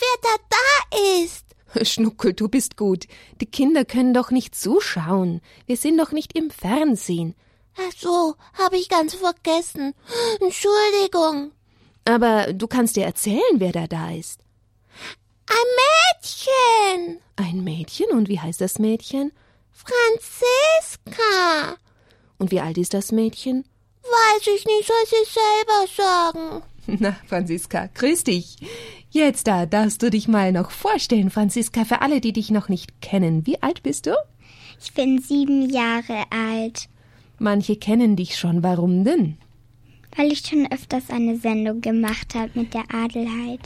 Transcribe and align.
wer 0.00 0.16
da 0.22 0.36
da 0.50 0.98
ist. 1.24 1.46
Schnuckel, 1.82 2.32
du 2.32 2.48
bist 2.48 2.76
gut. 2.76 3.06
Die 3.40 3.46
Kinder 3.46 3.84
können 3.84 4.14
doch 4.14 4.30
nicht 4.30 4.54
zuschauen. 4.54 5.40
Wir 5.66 5.76
sind 5.76 5.98
doch 5.98 6.12
nicht 6.12 6.36
im 6.36 6.50
Fernsehen. 6.50 7.34
Ach 7.76 7.92
so, 7.96 8.36
habe 8.54 8.76
ich 8.76 8.88
ganz 8.88 9.14
vergessen. 9.14 9.94
Entschuldigung. 10.40 11.52
Aber 12.04 12.52
du 12.52 12.66
kannst 12.66 12.96
dir 12.96 13.04
erzählen, 13.04 13.42
wer 13.54 13.72
da 13.72 13.86
da 13.86 14.10
ist. 14.12 14.40
Ein 15.48 16.22
Mädchen. 16.22 17.20
Ein 17.36 17.64
Mädchen? 17.64 18.10
Und 18.10 18.28
wie 18.28 18.40
heißt 18.40 18.60
das 18.60 18.78
Mädchen? 18.78 19.32
Franziska. 19.72 21.76
Und 22.38 22.50
wie 22.50 22.60
alt 22.60 22.78
ist 22.78 22.94
das 22.94 23.12
Mädchen? 23.12 23.64
Weiß 24.02 24.46
ich 24.46 24.64
nicht, 24.64 24.86
soll 24.86 25.06
sie 25.06 25.24
selber 25.30 25.86
sagen. 25.96 26.62
Na, 26.98 27.16
Franziska, 27.26 27.88
grüß 27.94 28.24
dich. 28.24 28.56
Jetzt 29.10 29.46
da 29.46 29.66
darfst 29.66 30.02
du 30.02 30.10
dich 30.10 30.28
mal 30.28 30.52
noch 30.52 30.70
vorstellen, 30.70 31.30
Franziska, 31.30 31.84
für 31.84 32.00
alle, 32.00 32.20
die 32.20 32.32
dich 32.32 32.50
noch 32.50 32.68
nicht 32.68 33.00
kennen. 33.00 33.46
Wie 33.46 33.62
alt 33.62 33.82
bist 33.82 34.06
du? 34.06 34.14
Ich 34.80 34.92
bin 34.92 35.20
sieben 35.20 35.68
Jahre 35.70 36.24
alt. 36.30 36.88
Manche 37.38 37.76
kennen 37.76 38.16
dich 38.16 38.36
schon. 38.36 38.62
Warum 38.62 39.04
denn? 39.04 39.36
Weil 40.16 40.32
ich 40.32 40.40
schon 40.40 40.70
öfters 40.70 41.10
eine 41.10 41.36
Sendung 41.36 41.80
gemacht 41.80 42.34
habe 42.34 42.50
mit 42.54 42.72
der 42.72 42.84
Adelheid. 42.92 43.60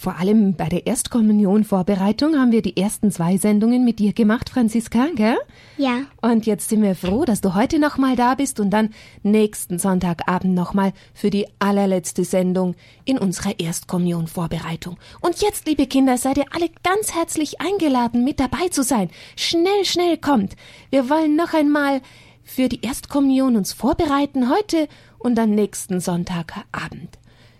Vor 0.00 0.16
allem 0.16 0.54
bei 0.54 0.70
der 0.70 0.86
Erstkommunion-Vorbereitung 0.86 2.34
haben 2.38 2.52
wir 2.52 2.62
die 2.62 2.78
ersten 2.78 3.10
zwei 3.10 3.36
Sendungen 3.36 3.84
mit 3.84 3.98
dir 3.98 4.14
gemacht, 4.14 4.48
Franziska, 4.48 5.08
gell? 5.14 5.36
Ja. 5.76 6.04
Und 6.22 6.46
jetzt 6.46 6.70
sind 6.70 6.82
wir 6.82 6.94
froh, 6.94 7.26
dass 7.26 7.42
du 7.42 7.54
heute 7.54 7.78
nochmal 7.78 8.16
da 8.16 8.34
bist 8.34 8.60
und 8.60 8.70
dann 8.70 8.94
nächsten 9.22 9.78
Sonntagabend 9.78 10.54
nochmal 10.54 10.94
für 11.12 11.28
die 11.28 11.46
allerletzte 11.58 12.24
Sendung 12.24 12.76
in 13.04 13.18
unserer 13.18 13.60
Erstkommunion-Vorbereitung. 13.60 14.96
Und 15.20 15.42
jetzt, 15.42 15.66
liebe 15.66 15.86
Kinder, 15.86 16.16
seid 16.16 16.38
ihr 16.38 16.46
alle 16.50 16.70
ganz 16.82 17.14
herzlich 17.14 17.60
eingeladen, 17.60 18.24
mit 18.24 18.40
dabei 18.40 18.68
zu 18.70 18.82
sein. 18.82 19.10
Schnell, 19.36 19.84
schnell 19.84 20.16
kommt. 20.16 20.56
Wir 20.88 21.10
wollen 21.10 21.36
noch 21.36 21.52
einmal 21.52 22.00
für 22.42 22.70
die 22.70 22.80
Erstkommunion 22.80 23.54
uns 23.54 23.74
vorbereiten 23.74 24.48
heute 24.48 24.88
und 25.18 25.34
dann 25.34 25.50
nächsten 25.50 26.00
Sonntagabend. 26.00 27.18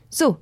So, 0.08 0.38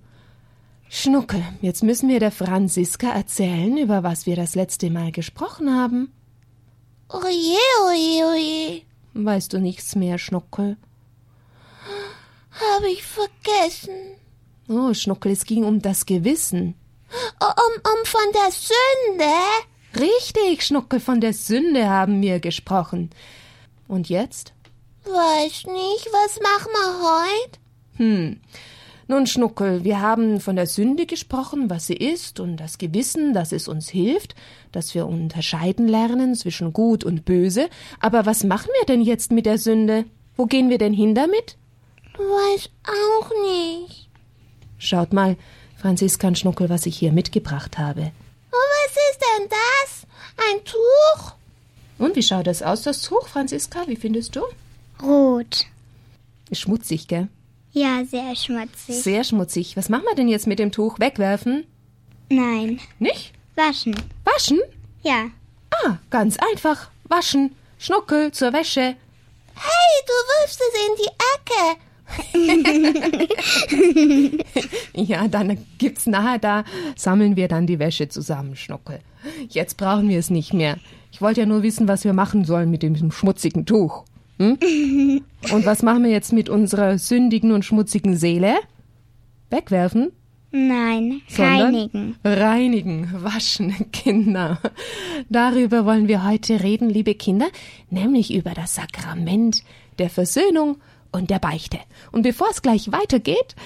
Schnuckel, 0.90 1.42
jetzt 1.60 1.82
müssen 1.82 2.08
wir 2.08 2.18
der 2.18 2.30
Franziska 2.30 3.10
erzählen, 3.10 3.76
über 3.76 4.02
was 4.02 4.24
wir 4.24 4.36
das 4.36 4.54
letzte 4.54 4.90
Mal 4.90 5.12
gesprochen 5.12 5.74
haben. 5.74 6.12
Oje, 7.10 7.58
oje, 7.86 8.24
oje. 8.24 8.82
Weißt 9.12 9.52
du 9.52 9.58
nichts 9.58 9.94
mehr, 9.96 10.18
Schnuckel? 10.18 10.76
Habe 12.50 12.88
ich 12.90 13.02
vergessen. 13.02 14.16
Oh, 14.68 14.94
Schnuckel, 14.94 15.32
es 15.32 15.44
ging 15.44 15.64
um 15.64 15.80
das 15.80 16.06
Gewissen. 16.06 16.74
Um, 17.40 17.92
um 17.92 18.04
von 18.04 18.32
der 18.32 18.50
Sünde? 18.50 19.34
Richtig, 19.98 20.64
Schnuckel, 20.64 21.00
von 21.00 21.20
der 21.20 21.34
Sünde 21.34 21.88
haben 21.88 22.20
wir 22.22 22.40
gesprochen. 22.40 23.10
Und 23.88 24.08
jetzt? 24.08 24.52
Weiß 25.04 25.64
nicht, 25.66 26.08
was 26.12 26.40
machen 26.40 26.72
wir 26.72 27.08
heute? 27.08 27.58
Hm. 27.96 28.40
Nun, 29.10 29.26
Schnuckel, 29.26 29.84
wir 29.84 30.02
haben 30.02 30.38
von 30.38 30.56
der 30.56 30.66
Sünde 30.66 31.06
gesprochen, 31.06 31.70
was 31.70 31.86
sie 31.86 31.96
ist, 31.96 32.40
und 32.40 32.58
das 32.58 32.76
Gewissen, 32.76 33.32
dass 33.32 33.52
es 33.52 33.66
uns 33.66 33.88
hilft, 33.88 34.34
dass 34.70 34.94
wir 34.94 35.06
unterscheiden 35.06 35.88
lernen 35.88 36.34
zwischen 36.34 36.74
gut 36.74 37.04
und 37.04 37.24
böse. 37.24 37.70
Aber 38.00 38.26
was 38.26 38.44
machen 38.44 38.68
wir 38.78 38.84
denn 38.84 39.00
jetzt 39.00 39.32
mit 39.32 39.46
der 39.46 39.56
Sünde? 39.56 40.04
Wo 40.36 40.44
gehen 40.44 40.68
wir 40.68 40.76
denn 40.76 40.92
hin 40.92 41.14
damit? 41.14 41.56
Weiß 42.18 42.68
auch 42.84 43.30
nicht. 43.50 44.10
Schaut 44.76 45.14
mal, 45.14 45.38
Franziska 45.78 46.28
und 46.28 46.38
Schnuckel, 46.38 46.68
was 46.68 46.84
ich 46.84 46.98
hier 46.98 47.10
mitgebracht 47.10 47.78
habe. 47.78 48.12
Oh, 48.52 48.56
was 48.84 48.96
ist 49.10 49.20
denn 49.22 49.48
das? 49.48 50.06
Ein 50.50 50.64
Tuch? 50.66 51.32
Und 51.96 52.14
wie 52.14 52.22
schaut 52.22 52.46
das 52.46 52.62
aus, 52.62 52.82
das 52.82 53.00
Tuch, 53.00 53.26
Franziska? 53.26 53.84
Wie 53.86 53.96
findest 53.96 54.36
du? 54.36 54.42
Rot. 55.02 55.64
Schmutzig, 56.52 57.08
gell? 57.08 57.28
Ja, 57.78 58.04
sehr 58.04 58.34
schmutzig. 58.34 59.02
Sehr 59.04 59.22
schmutzig. 59.22 59.76
Was 59.76 59.88
machen 59.88 60.02
wir 60.08 60.16
denn 60.16 60.26
jetzt 60.26 60.48
mit 60.48 60.58
dem 60.58 60.72
Tuch? 60.72 60.98
Wegwerfen? 60.98 61.64
Nein. 62.28 62.80
Nicht? 62.98 63.32
Waschen. 63.54 63.94
Waschen? 64.24 64.58
Ja. 65.04 65.26
Ah, 65.70 65.98
ganz 66.10 66.38
einfach. 66.38 66.90
Waschen. 67.04 67.54
Schnuckel 67.78 68.32
zur 68.32 68.52
Wäsche. 68.52 68.96
Hey, 69.54 70.02
du 70.08 70.12
wirfst 70.32 70.60
es 70.60 70.74
in 70.86 70.96
die 70.98 71.10
Ecke. 71.36 71.62
ja, 74.94 75.28
dann 75.28 75.64
gibt's 75.78 76.06
nachher 76.06 76.40
da, 76.40 76.64
sammeln 76.96 77.36
wir 77.36 77.46
dann 77.46 77.68
die 77.68 77.78
Wäsche 77.78 78.08
zusammen, 78.08 78.56
Schnuckel. 78.56 78.98
Jetzt 79.50 79.76
brauchen 79.76 80.08
wir 80.08 80.18
es 80.18 80.30
nicht 80.30 80.52
mehr. 80.52 80.78
Ich 81.12 81.20
wollte 81.20 81.42
ja 81.42 81.46
nur 81.46 81.62
wissen, 81.62 81.86
was 81.86 82.02
wir 82.02 82.12
machen 82.12 82.44
sollen 82.44 82.72
mit 82.72 82.82
dem 82.82 83.12
schmutzigen 83.12 83.66
Tuch. 83.66 84.02
Hm? 84.38 84.58
Und 85.52 85.66
was 85.66 85.82
machen 85.82 86.04
wir 86.04 86.10
jetzt 86.10 86.32
mit 86.32 86.48
unserer 86.48 86.98
sündigen 86.98 87.52
und 87.52 87.64
schmutzigen 87.64 88.16
Seele? 88.16 88.56
Wegwerfen? 89.50 90.12
Nein, 90.50 91.20
Sondern 91.28 91.74
reinigen. 91.74 92.16
Reinigen, 92.24 93.22
waschen, 93.22 93.74
Kinder. 93.92 94.58
Darüber 95.28 95.84
wollen 95.84 96.08
wir 96.08 96.26
heute 96.26 96.62
reden, 96.62 96.88
liebe 96.88 97.14
Kinder, 97.14 97.48
nämlich 97.90 98.32
über 98.32 98.54
das 98.54 98.74
Sakrament 98.74 99.62
der 99.98 100.08
Versöhnung 100.08 100.78
und 101.12 101.30
der 101.30 101.38
Beichte. 101.38 101.78
Und 102.12 102.22
bevor 102.22 102.48
es 102.50 102.62
gleich 102.62 102.90
weitergeht, 102.92 103.56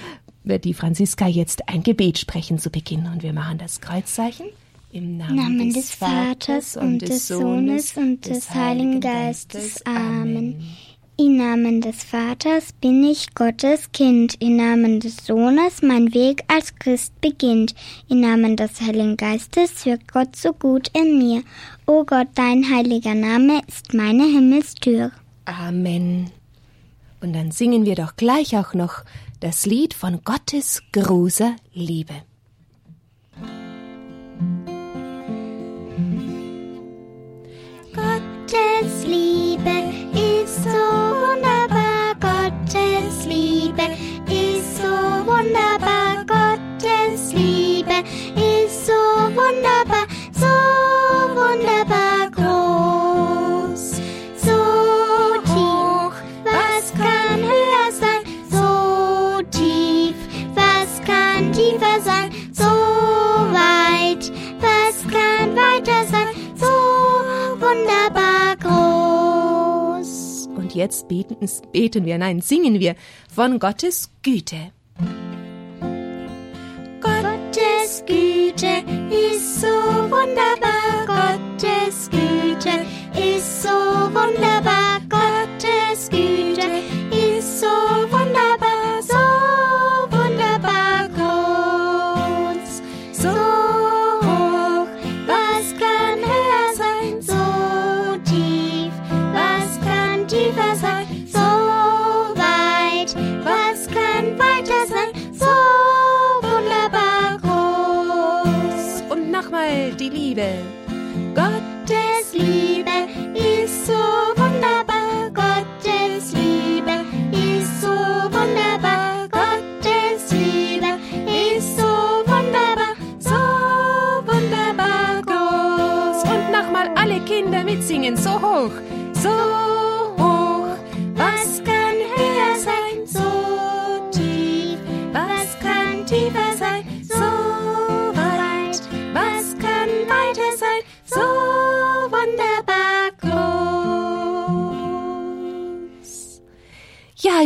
wird 0.43 0.65
die 0.65 0.73
Franziska 0.73 1.25
jetzt 1.25 1.69
ein 1.69 1.83
Gebet 1.83 2.17
sprechen 2.17 2.59
zu 2.59 2.69
Beginn 2.69 3.07
und 3.07 3.23
wir 3.23 3.33
machen 3.33 3.57
das 3.57 3.79
Kreuzzeichen. 3.79 4.47
Im 4.93 5.17
Namen, 5.17 5.35
Namen 5.35 5.73
des 5.73 5.89
Vaters 5.89 6.77
und 6.77 6.99
des 6.99 7.27
Sohnes 7.27 7.97
und 7.97 8.27
des 8.27 8.51
Heiligen 8.51 9.01
Geistes. 9.01 9.83
Amen. 9.87 10.63
Im 11.17 11.37
Namen 11.37 11.81
des 11.81 12.03
Vaters 12.03 12.73
bin 12.73 13.03
ich 13.03 13.33
Gottes 13.33 13.91
Kind. 13.91 14.39
Im 14.39 14.57
Namen 14.57 14.99
des 14.99 15.25
Sohnes 15.25 15.81
mein 15.81 16.13
Weg 16.13 16.43
als 16.47 16.75
Christ 16.75 17.19
beginnt. 17.21 17.73
Im 18.07 18.19
Namen 18.19 18.55
des 18.55 18.81
Heiligen 18.81 19.17
Geistes 19.17 19.83
wirkt 19.87 20.13
Gott 20.13 20.35
so 20.35 20.53
gut 20.53 20.91
in 20.95 21.17
mir. 21.17 21.41
O 21.87 22.03
Gott, 22.03 22.27
dein 22.35 22.63
heiliger 22.69 23.15
Name 23.15 23.61
ist 23.67 23.95
meine 23.95 24.25
Himmelstür. 24.25 25.11
Amen. 25.45 26.29
Und 27.19 27.33
dann 27.33 27.49
singen 27.49 27.85
wir 27.85 27.95
doch 27.95 28.15
gleich 28.15 28.55
auch 28.57 28.75
noch 28.75 29.03
das 29.39 29.65
Lied 29.65 29.95
von 29.95 30.23
Gottes 30.23 30.83
großer 30.91 31.55
Liebe. 31.73 32.13
Wunderbar, 45.43 46.25
Gottes 46.25 47.33
Liebe 47.33 48.03
ist 48.35 48.85
so 48.85 48.93
wunderbar, 48.93 50.07
so 50.33 50.47
wunderbar 51.35 52.29
groß, 52.31 53.91
so 54.37 54.57
hoch, 55.53 56.13
was 56.45 56.93
kann 56.93 57.41
höher 57.41 57.91
sein, 57.91 58.23
so 58.49 59.41
tief, 59.51 60.15
was 60.55 61.01
kann 61.05 61.51
tiefer 61.51 61.99
sein, 62.01 62.31
so 62.53 62.63
weit, 63.51 64.31
was 64.61 65.03
kann 65.11 65.55
weiter 65.55 66.05
sein, 66.09 66.27
so 66.55 66.73
wunderbar 67.59 68.55
groß. 69.97 70.47
Und 70.55 70.73
jetzt 70.73 71.07
beten, 71.09 71.49
beten 71.71 72.05
wir, 72.05 72.17
nein, 72.17 72.41
singen 72.41 72.79
wir 72.79 72.95
von 73.33 73.59
Gottes 73.59 74.09
Güte. 74.21 74.71
Gottes 77.93 78.05
Güte 78.07 78.83
ist 79.11 79.61
so 79.61 79.67
wunderbar, 79.67 81.05
Gottes 81.05 82.09
Güte 82.09 82.85
ist 83.15 83.61
so 83.61 83.69
wunderbar, 83.69 84.92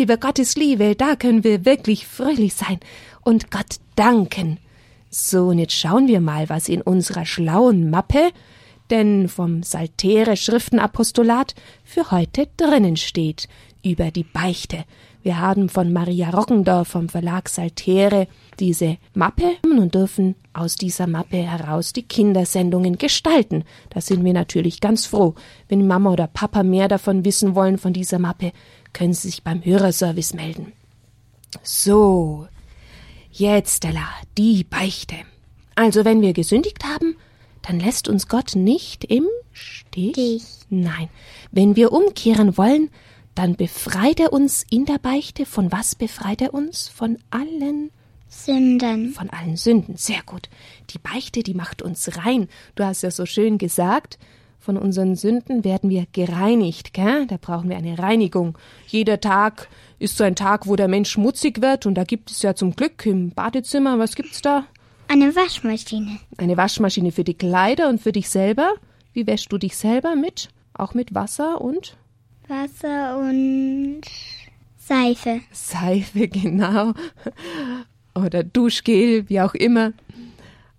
Über 0.07 0.15
Gottes 0.15 0.55
Liebe, 0.55 0.95
da 0.95 1.17
können 1.17 1.43
wir 1.43 1.65
wirklich 1.65 2.07
fröhlich 2.07 2.53
sein 2.53 2.79
und 3.25 3.51
Gott 3.51 3.75
danken. 3.97 4.57
So, 5.09 5.47
und 5.47 5.59
jetzt 5.59 5.73
schauen 5.73 6.07
wir 6.07 6.21
mal, 6.21 6.47
was 6.47 6.69
in 6.69 6.81
unserer 6.81 7.25
schlauen 7.25 7.89
Mappe, 7.89 8.31
denn 8.89 9.27
vom 9.27 9.63
Saltere 9.63 10.37
Schriftenapostolat 10.37 11.55
für 11.83 12.09
heute 12.09 12.47
drinnen 12.55 12.95
steht 12.95 13.49
über 13.83 14.09
die 14.09 14.23
Beichte. 14.23 14.85
Wir 15.27 15.41
haben 15.41 15.67
von 15.67 15.91
Maria 15.91 16.29
Roggendorf 16.29 16.87
vom 16.87 17.09
Verlag 17.09 17.49
Saltere 17.49 18.29
diese 18.61 18.95
Mappe 19.13 19.57
und 19.61 19.93
dürfen 19.93 20.35
aus 20.53 20.75
dieser 20.75 21.05
Mappe 21.05 21.35
heraus 21.35 21.91
die 21.91 22.03
Kindersendungen 22.03 22.97
gestalten. 22.97 23.65
Da 23.89 23.99
sind 23.99 24.23
wir 24.23 24.31
natürlich 24.31 24.79
ganz 24.79 25.05
froh. 25.05 25.35
Wenn 25.67 25.85
Mama 25.85 26.13
oder 26.13 26.27
Papa 26.27 26.63
mehr 26.63 26.87
davon 26.87 27.25
wissen 27.25 27.55
wollen 27.55 27.77
von 27.77 27.91
dieser 27.91 28.19
Mappe, 28.19 28.53
können 28.93 29.13
Sie 29.13 29.27
sich 29.27 29.43
beim 29.43 29.65
Hörerservice 29.65 30.33
melden. 30.33 30.71
So, 31.61 32.47
jetzt, 33.29 33.83
Ella, 33.83 34.07
die 34.37 34.63
Beichte. 34.63 35.15
Also, 35.75 36.05
wenn 36.05 36.21
wir 36.21 36.31
gesündigt 36.31 36.85
haben, 36.85 37.17
dann 37.63 37.81
lässt 37.81 38.07
uns 38.07 38.29
Gott 38.29 38.55
nicht 38.55 39.03
im 39.03 39.25
Stich. 39.51 40.13
Dich. 40.13 40.43
Nein, 40.69 41.09
wenn 41.51 41.75
wir 41.75 41.91
umkehren 41.91 42.57
wollen, 42.57 42.91
dann 43.37 43.55
befreit 43.55 44.19
er 44.19 44.33
uns 44.33 44.65
in 44.69 44.85
der 44.85 44.97
Beichte. 44.97 45.45
Von 45.45 45.71
was 45.71 45.93
befreit 45.93 46.41
er 46.41 46.53
uns? 46.53 46.87
Von 46.87 47.19
allen 47.29 47.91
Sünden. 48.29 49.13
von 49.13 49.29
allen 49.29 49.55
Sünden. 49.57 49.95
Sehr 49.95 50.21
gut. 50.25 50.49
Die 50.89 50.97
Beichte, 50.97 51.43
die 51.43 51.53
macht 51.53 51.81
uns 51.81 52.17
rein. 52.17 52.49
Du 52.75 52.83
hast 52.83 53.03
ja 53.03 53.11
so 53.11 53.25
schön 53.25 53.57
gesagt, 53.57 54.17
von 54.59 54.75
unseren 54.75 55.15
Sünden 55.15 55.63
werden 55.63 55.89
wir 55.89 56.07
gereinigt, 56.11 56.93
gell? 56.93 57.27
Da 57.27 57.37
brauchen 57.39 57.69
wir 57.69 57.77
eine 57.77 57.99
Reinigung. 57.99 58.57
Jeder 58.87 59.21
Tag 59.21 59.69
ist 59.99 60.17
so 60.17 60.23
ein 60.23 60.35
Tag, 60.35 60.65
wo 60.65 60.75
der 60.75 60.87
Mensch 60.87 61.11
schmutzig 61.11 61.61
wird 61.61 61.85
und 61.85 61.93
da 61.93 62.03
gibt 62.03 62.31
es 62.31 62.41
ja 62.41 62.55
zum 62.55 62.75
Glück 62.75 63.05
im 63.05 63.29
Badezimmer, 63.29 63.99
was 63.99 64.15
gibt's 64.15 64.41
da? 64.41 64.65
Eine 65.07 65.35
Waschmaschine. 65.35 66.19
Eine 66.37 66.57
Waschmaschine 66.57 67.11
für 67.11 67.23
die 67.23 67.37
Kleider 67.37 67.87
und 67.87 68.01
für 68.01 68.11
dich 68.11 68.29
selber. 68.29 68.73
Wie 69.13 69.27
wäschst 69.27 69.51
du 69.53 69.57
dich 69.57 69.77
selber 69.77 70.15
mit? 70.15 70.49
Auch 70.73 70.95
mit 70.95 71.13
Wasser 71.13 71.61
und 71.61 71.97
Wasser 72.47 73.17
und 73.17 74.01
Seife. 74.77 75.41
Seife, 75.51 76.27
genau. 76.29 76.93
Oder 78.15 78.43
Duschgel, 78.43 79.27
wie 79.29 79.41
auch 79.41 79.53
immer. 79.53 79.93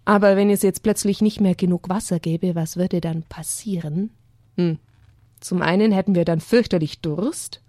Aber 0.05 0.37
wenn 0.37 0.49
es 0.49 0.63
jetzt 0.63 0.83
plötzlich 0.83 1.21
nicht 1.21 1.41
mehr 1.41 1.55
genug 1.55 1.89
Wasser 1.89 2.19
gäbe, 2.19 2.55
was 2.55 2.77
würde 2.77 3.01
dann 3.01 3.23
passieren? 3.25 4.11
Hm. 4.57 4.79
Zum 5.41 5.63
einen 5.63 5.93
hätten 5.93 6.15
wir 6.15 6.25
dann 6.25 6.41
fürchterlich 6.41 7.01
Durst. 7.01 7.61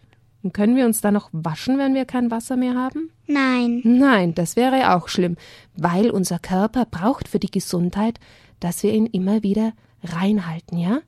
Und 0.41 0.53
können 0.53 0.77
wir 0.77 0.85
uns 0.85 1.01
dann 1.01 1.15
noch 1.15 1.29
waschen, 1.33 1.77
wenn 1.77 1.93
wir 1.93 2.05
kein 2.05 2.31
Wasser 2.31 2.55
mehr 2.55 2.75
haben? 2.75 3.11
Nein. 3.27 3.81
Nein, 3.83 4.33
das 4.33 4.55
wäre 4.55 4.95
auch 4.95 5.09
schlimm, 5.09 5.35
weil 5.75 6.09
unser 6.09 6.39
Körper 6.39 6.85
braucht 6.85 7.27
für 7.27 7.39
die 7.39 7.51
Gesundheit, 7.51 8.19
dass 8.61 8.81
wir 8.83 8.93
ihn 8.93 9.05
immer 9.05 9.43
wieder 9.43 9.73
reinhalten, 10.01 10.77
ja? 10.77 11.01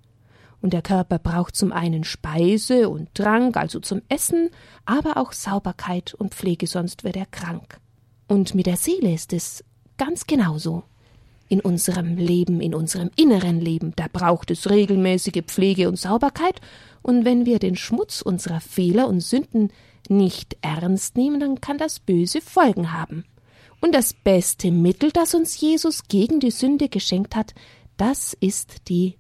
Und 0.62 0.74
der 0.74 0.82
Körper 0.82 1.18
braucht 1.18 1.56
zum 1.56 1.72
einen 1.72 2.04
Speise 2.04 2.90
und 2.90 3.14
Trank, 3.16 3.58
also 3.58 3.80
zum 3.80 4.02
Essen, 4.10 4.50
aber 4.86 5.18
auch 5.18 5.34
Sauberkeit 5.34 6.14
und 6.14 6.36
Pflege, 6.36 6.68
sonst 6.68 7.04
wird 7.04 7.18
er 7.18 7.26
krank. 7.26 7.80
Und 8.28 8.54
mit 8.54 8.68
der 8.68 8.78
Seele 8.78 9.14
ist 9.14 9.34
es 9.34 9.64
ganz 9.98 10.28
genauso. 10.28 10.84
In 11.50 11.60
unserem 11.60 12.16
Leben, 12.16 12.62
in 12.62 12.74
unserem 12.74 13.10
inneren 13.18 13.60
Leben, 13.60 13.94
da 13.98 14.06
braucht 14.12 14.52
es 14.52 14.70
regelmäßige 14.70 15.44
Pflege 15.46 15.90
und 15.90 15.98
Sauberkeit, 15.98 16.62
und 17.02 17.26
wenn 17.26 17.46
wir 17.46 17.60
den 17.60 17.76
Schmutz 17.76 18.22
unserer 18.22 18.62
Fehler 18.62 19.08
und 19.08 19.22
Sünden 19.22 19.74
nicht 20.08 20.58
ernst 20.62 21.18
nehmen, 21.18 21.40
dann 21.40 21.60
kann 21.60 21.78
das 21.78 22.00
böse 22.00 22.42
Folgen 22.42 22.94
haben. 22.94 23.26
Und 23.82 23.96
das 23.96 24.14
beste 24.14 24.72
Mittel, 24.72 25.12
das 25.12 25.34
uns 25.34 25.60
Jesus 25.60 26.04
gegen 26.08 26.40
die 26.40 26.52
Sünde 26.52 26.88
geschenkt 26.88 27.36
hat, 27.36 27.56
das 27.98 28.34
ist 28.40 28.88
die 28.90 29.18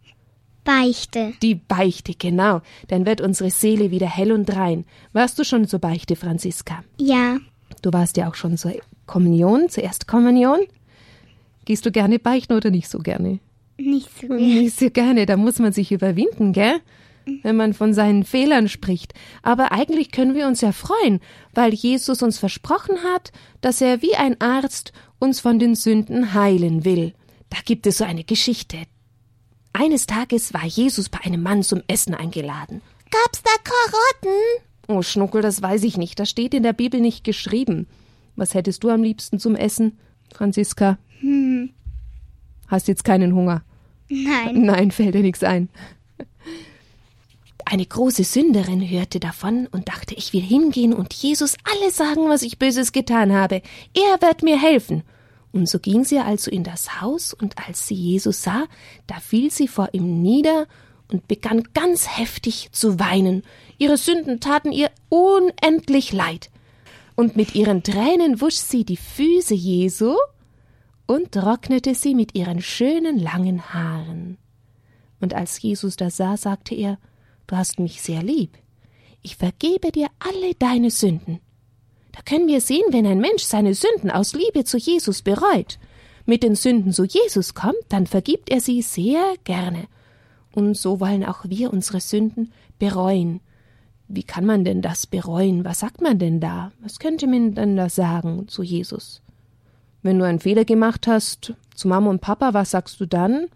Beichte. 0.63 1.33
die 1.41 1.55
Beichte, 1.55 2.13
genau. 2.13 2.61
Dann 2.87 3.05
wird 3.05 3.21
unsere 3.21 3.49
Seele 3.49 3.91
wieder 3.91 4.07
hell 4.07 4.31
und 4.31 4.55
rein. 4.55 4.85
Warst 5.13 5.39
du 5.39 5.43
schon 5.43 5.67
zur 5.67 5.79
Beichte, 5.79 6.15
Franziska? 6.15 6.83
Ja. 6.99 7.37
Du 7.81 7.91
warst 7.93 8.17
ja 8.17 8.29
auch 8.29 8.35
schon 8.35 8.57
zur 8.57 8.73
Kommunion, 9.05 9.69
zur 9.69 9.83
Erstkommunion. 9.83 10.59
Gehst 11.65 11.85
du 11.85 11.91
gerne 11.91 12.19
beichten 12.19 12.53
oder 12.53 12.69
nicht 12.69 12.89
so 12.89 12.99
gerne? 12.99 13.39
Nicht 13.77 14.09
so 14.19 14.27
gut. 14.27 14.39
Nicht 14.39 14.77
so 14.77 14.89
gerne, 14.89 15.25
da 15.25 15.37
muss 15.37 15.59
man 15.59 15.73
sich 15.73 15.91
überwinden, 15.91 16.53
gell? 16.53 16.79
Wenn 17.43 17.55
man 17.55 17.73
von 17.73 17.93
seinen 17.93 18.23
Fehlern 18.23 18.67
spricht. 18.67 19.13
Aber 19.43 19.71
eigentlich 19.71 20.11
können 20.11 20.35
wir 20.35 20.47
uns 20.47 20.61
ja 20.61 20.71
freuen, 20.71 21.19
weil 21.53 21.73
Jesus 21.73 22.23
uns 22.23 22.39
versprochen 22.39 22.97
hat, 23.13 23.31
dass 23.61 23.79
er 23.79 24.01
wie 24.01 24.15
ein 24.15 24.41
Arzt 24.41 24.91
uns 25.19 25.39
von 25.39 25.59
den 25.59 25.75
Sünden 25.75 26.33
heilen 26.33 26.83
will. 26.83 27.13
Da 27.49 27.57
gibt 27.63 27.85
es 27.85 27.99
so 27.99 28.05
eine 28.05 28.23
Geschichte. 28.23 28.77
Eines 29.73 30.05
Tages 30.05 30.53
war 30.53 30.65
Jesus 30.65 31.09
bei 31.09 31.19
einem 31.23 31.41
Mann 31.41 31.63
zum 31.63 31.81
Essen 31.87 32.13
eingeladen. 32.13 32.81
Gab's 33.09 33.41
da 33.43 33.51
Karotten? 33.63 34.39
Oh, 34.87 35.01
Schnuckel, 35.01 35.41
das 35.41 35.61
weiß 35.61 35.83
ich 35.83 35.97
nicht. 35.97 36.19
Das 36.19 36.29
steht 36.29 36.53
in 36.53 36.63
der 36.63 36.73
Bibel 36.73 36.99
nicht 36.99 37.23
geschrieben. 37.23 37.87
Was 38.35 38.53
hättest 38.53 38.83
du 38.83 38.89
am 38.89 39.03
liebsten 39.03 39.39
zum 39.39 39.55
Essen, 39.55 39.97
Franziska? 40.33 40.97
Hm. 41.19 41.71
Hast 42.67 42.87
jetzt 42.87 43.03
keinen 43.03 43.33
Hunger? 43.33 43.63
Nein. 44.09 44.61
Nein, 44.65 44.91
fällt 44.91 45.15
dir 45.15 45.21
nichts 45.21 45.43
ein. 45.43 45.69
Eine 47.65 47.85
große 47.85 48.25
Sünderin 48.25 48.81
hörte 48.89 49.21
davon 49.21 49.67
und 49.67 49.87
dachte, 49.87 50.13
ich 50.15 50.33
will 50.33 50.41
hingehen 50.41 50.93
und 50.93 51.13
Jesus 51.13 51.55
alles 51.63 51.95
sagen, 51.95 52.27
was 52.27 52.41
ich 52.41 52.59
Böses 52.59 52.91
getan 52.91 53.31
habe. 53.31 53.61
Er 53.93 54.21
wird 54.21 54.43
mir 54.43 54.59
helfen. 54.59 55.03
Und 55.51 55.67
so 55.67 55.79
ging 55.79 56.03
sie 56.03 56.19
also 56.19 56.49
in 56.49 56.63
das 56.63 57.01
Haus, 57.01 57.33
und 57.33 57.57
als 57.57 57.87
sie 57.87 57.95
Jesus 57.95 58.43
sah, 58.43 58.65
da 59.07 59.19
fiel 59.19 59.51
sie 59.51 59.67
vor 59.67 59.89
ihm 59.91 60.21
nieder 60.21 60.67
und 61.11 61.27
begann 61.27 61.63
ganz 61.73 62.17
heftig 62.17 62.69
zu 62.71 62.99
weinen. 62.99 63.43
Ihre 63.77 63.97
Sünden 63.97 64.39
taten 64.39 64.71
ihr 64.71 64.89
unendlich 65.09 66.13
leid. 66.13 66.49
Und 67.15 67.35
mit 67.35 67.53
ihren 67.53 67.83
Tränen 67.83 68.39
wusch 68.39 68.55
sie 68.55 68.85
die 68.85 68.97
Füße 68.97 69.53
Jesu 69.53 70.15
und 71.05 71.33
trocknete 71.33 71.93
sie 71.93 72.15
mit 72.15 72.35
ihren 72.35 72.61
schönen 72.61 73.19
langen 73.19 73.73
Haaren. 73.73 74.37
Und 75.19 75.33
als 75.33 75.61
Jesus 75.61 75.97
das 75.97 76.17
sah, 76.17 76.37
sagte 76.37 76.73
er, 76.73 76.97
Du 77.47 77.57
hast 77.57 77.79
mich 77.79 78.01
sehr 78.01 78.23
lieb. 78.23 78.57
Ich 79.21 79.35
vergebe 79.35 79.91
dir 79.91 80.07
alle 80.19 80.55
deine 80.55 80.89
Sünden. 80.89 81.41
Da 82.11 82.21
können 82.23 82.47
wir 82.47 82.61
sehen, 82.61 82.85
wenn 82.91 83.05
ein 83.05 83.19
Mensch 83.19 83.43
seine 83.43 83.73
Sünden 83.73 84.11
aus 84.11 84.33
Liebe 84.33 84.63
zu 84.63 84.77
Jesus 84.77 85.21
bereut, 85.21 85.79
mit 86.25 86.43
den 86.43 86.55
Sünden 86.55 86.91
zu 86.91 87.05
Jesus 87.05 87.53
kommt, 87.53 87.83
dann 87.89 88.07
vergibt 88.07 88.49
er 88.49 88.59
sie 88.59 88.81
sehr 88.81 89.23
gerne. 89.43 89.87
Und 90.53 90.77
so 90.77 90.99
wollen 90.99 91.25
auch 91.25 91.45
wir 91.45 91.71
unsere 91.71 92.01
Sünden 92.01 92.51
bereuen. 92.79 93.39
Wie 94.07 94.23
kann 94.23 94.45
man 94.45 94.65
denn 94.65 94.81
das 94.81 95.07
bereuen? 95.07 95.63
Was 95.63 95.79
sagt 95.79 96.01
man 96.01 96.19
denn 96.19 96.41
da? 96.41 96.73
Was 96.81 96.99
könnte 96.99 97.27
man 97.27 97.55
denn 97.55 97.77
da 97.77 97.87
sagen 97.87 98.47
zu 98.49 98.61
Jesus? 98.61 99.21
Wenn 100.01 100.19
du 100.19 100.25
einen 100.25 100.39
Fehler 100.39 100.65
gemacht 100.65 101.07
hast 101.07 101.53
zu 101.75 101.87
Mama 101.87 102.09
und 102.09 102.21
Papa, 102.21 102.53
was 102.53 102.71
sagst 102.71 102.99
du 102.99 103.05
dann? 103.05 103.47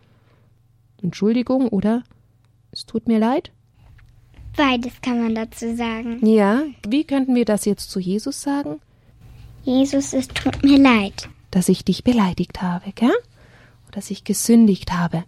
Entschuldigung 1.02 1.68
oder 1.68 2.04
es 2.72 2.86
tut 2.86 3.08
mir 3.08 3.20
leid? 3.20 3.52
Beides 4.56 4.94
kann 5.02 5.22
man 5.22 5.36
dazu 5.36 5.76
sagen. 5.76 6.26
Ja, 6.26 6.64
wie 6.88 7.04
könnten 7.04 7.36
wir 7.36 7.46
das 7.46 7.66
jetzt 7.66 7.92
zu 7.92 8.00
Jesus 8.00 8.42
sagen? 8.42 8.80
Jesus, 9.64 10.14
es 10.14 10.28
tut 10.28 10.64
mir 10.64 10.78
leid. 10.78 11.30
Dass 11.52 11.70
ich 11.70 11.84
dich 11.84 12.04
beleidigt 12.04 12.62
habe, 12.62 12.92
gell? 12.94 13.10
Oder 13.10 13.92
dass 13.92 14.12
ich 14.12 14.24
gesündigt 14.24 14.94
habe. 14.94 15.24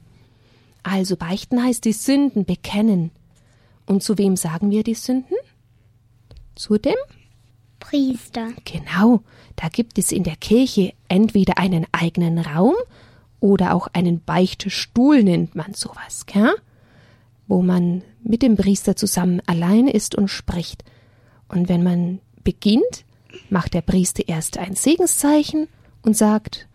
Also 0.84 1.18
beichten 1.18 1.62
heißt 1.62 1.84
die 1.84 1.94
Sünden 1.94 2.46
bekennen. 2.46 3.12
Und 3.86 4.04
zu 4.04 4.18
wem 4.18 4.36
sagen 4.36 4.72
wir 4.72 4.84
die 4.84 4.94
Sünden? 4.94 5.36
Zu 6.56 6.78
dem? 6.78 6.96
Priester. 7.80 8.50
Genau, 8.66 9.22
da 9.56 9.70
gibt 9.70 9.98
es 9.98 10.12
in 10.12 10.24
der 10.24 10.36
Kirche 10.36 10.94
entweder 11.08 11.58
einen 11.58 11.86
eigenen 11.92 12.40
Raum 12.40 12.76
oder 13.40 13.76
auch 13.76 13.88
einen 13.94 14.24
Beichtstuhl 14.24 15.24
nennt 15.24 15.56
man 15.56 15.74
sowas, 15.74 16.26
gell? 16.26 16.54
wo 17.48 17.62
man 17.62 18.04
mit 18.28 18.42
dem 18.42 18.56
Priester 18.56 18.96
zusammen 18.96 19.42
allein 19.46 19.88
ist 19.88 20.16
und 20.16 20.28
spricht. 20.28 20.84
Und 21.48 21.70
wenn 21.70 21.84
man 21.84 22.20
beginnt, 22.44 23.06
macht 23.50 23.74
der 23.74 23.82
Priester 23.82 24.28
erst 24.28 24.58
ein 24.58 24.76
Segenszeichen 24.76 25.68
und 26.02 26.16
sagt, 26.16 26.68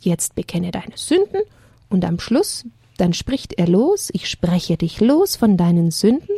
jetzt 0.00 0.34
bekenne 0.34 0.70
deine 0.70 0.96
Sünden 0.96 1.42
und 1.88 2.04
am 2.04 2.18
Schluss, 2.18 2.64
dann 2.96 3.12
spricht 3.12 3.54
er 3.54 3.68
los, 3.68 4.10
ich 4.12 4.28
spreche 4.28 4.76
dich 4.76 5.00
los 5.00 5.36
von 5.36 5.56
deinen 5.56 5.90
Sünden 5.90 6.34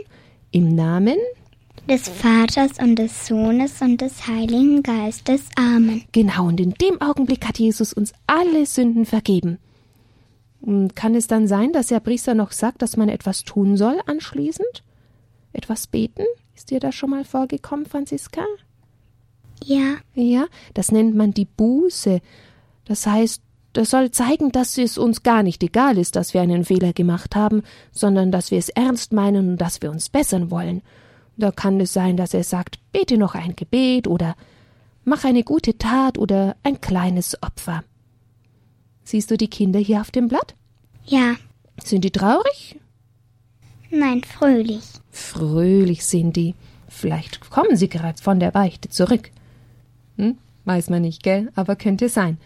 im 0.50 0.75
Namen 0.75 1.17
des 1.89 2.09
Vaters 2.09 2.79
und 2.79 2.97
des 2.97 3.27
Sohnes 3.27 3.81
und 3.81 4.00
des 4.00 4.27
Heiligen 4.27 4.83
Geistes. 4.83 5.43
Amen. 5.57 6.05
Genau, 6.12 6.47
und 6.47 6.61
in 6.61 6.73
dem 6.75 7.00
Augenblick 7.00 7.47
hat 7.47 7.59
Jesus 7.59 7.93
uns 7.93 8.12
alle 8.27 8.67
Sünden 8.67 9.07
vergeben. 9.07 9.59
Und 10.61 10.95
kann 10.95 11.14
es 11.14 11.26
dann 11.26 11.47
sein, 11.47 11.73
dass 11.73 11.87
der 11.87 12.00
Priester 12.00 12.35
noch 12.35 12.52
sagt, 12.52 12.83
dass 12.83 12.97
man 12.97 13.09
etwas 13.09 13.45
tun 13.45 13.76
soll 13.76 13.99
anschließend? 14.07 14.83
Etwas 15.52 15.87
beten? 15.87 16.25
Ist 16.55 16.71
dir 16.71 16.81
das 16.81 16.95
schon 16.95 17.11
mal 17.11 17.25
vorgekommen, 17.25 17.87
Franziska? 17.87 18.43
Ja. 19.64 19.97
Ja, 20.14 20.47
das 20.75 20.93
nennt 20.93 21.17
man 21.17 21.33
die 21.33 21.47
Buße. 21.47 22.21
Das 22.85 23.07
heißt, 23.07 23.43
das 23.73 23.90
soll 23.90 24.11
zeigen, 24.11 24.50
dass 24.52 24.76
es 24.79 24.99
uns 24.99 25.23
gar 25.23 25.43
nicht 25.43 25.62
egal 25.62 25.97
ist, 25.97 26.17
dass 26.17 26.35
wir 26.35 26.40
einen 26.40 26.64
Fehler 26.64 26.93
gemacht 26.93 27.37
haben, 27.37 27.62
sondern 27.93 28.33
dass 28.33 28.50
wir 28.50 28.59
es 28.59 28.69
ernst 28.69 29.12
meinen 29.12 29.50
und 29.50 29.57
dass 29.59 29.81
wir 29.81 29.90
uns 29.90 30.09
bessern 30.09 30.50
wollen. 30.50 30.83
Da 31.37 31.52
kann 31.52 31.81
es 31.81 31.93
sein, 31.93 32.17
dass 32.17 32.35
er 32.35 32.45
sagt, 32.45 32.81
bete 32.93 33.17
noch 33.17 33.35
ein 33.35 33.55
Gebet 33.57 34.09
oder 34.09 34.35
mach 35.05 35.25
eine 35.25 35.45
gute 35.45 35.79
Tat 35.79 36.19
oder 36.19 36.57
ein 36.62 36.81
kleines 36.81 37.40
Opfer. 37.43 37.85
Siehst 39.04 39.30
du 39.30 39.37
die 39.37 39.49
Kinder 39.49 39.80
hier 39.80 40.00
auf 40.00 40.11
dem 40.11 40.28
Blatt? 40.28 40.54
Ja. 41.07 41.37
Sind 41.83 42.04
die 42.04 42.11
traurig? 42.11 42.78
Nein, 43.90 44.23
fröhlich. 44.23 44.85
Fröhlich 45.11 46.04
sind 46.04 46.37
die. 46.37 46.54
Vielleicht 46.88 47.50
kommen 47.50 47.76
sie 47.76 47.88
gerade 47.88 48.23
von 48.23 48.38
der 48.38 48.50
Beichte 48.50 48.88
zurück. 48.88 49.30
Hm? 50.16 50.38
Weiß 50.64 50.90
man 50.90 51.02
nicht, 51.02 51.23
gell? 51.23 51.50
Aber 51.54 51.76
könnte 51.76 52.09
sein. 52.09 52.38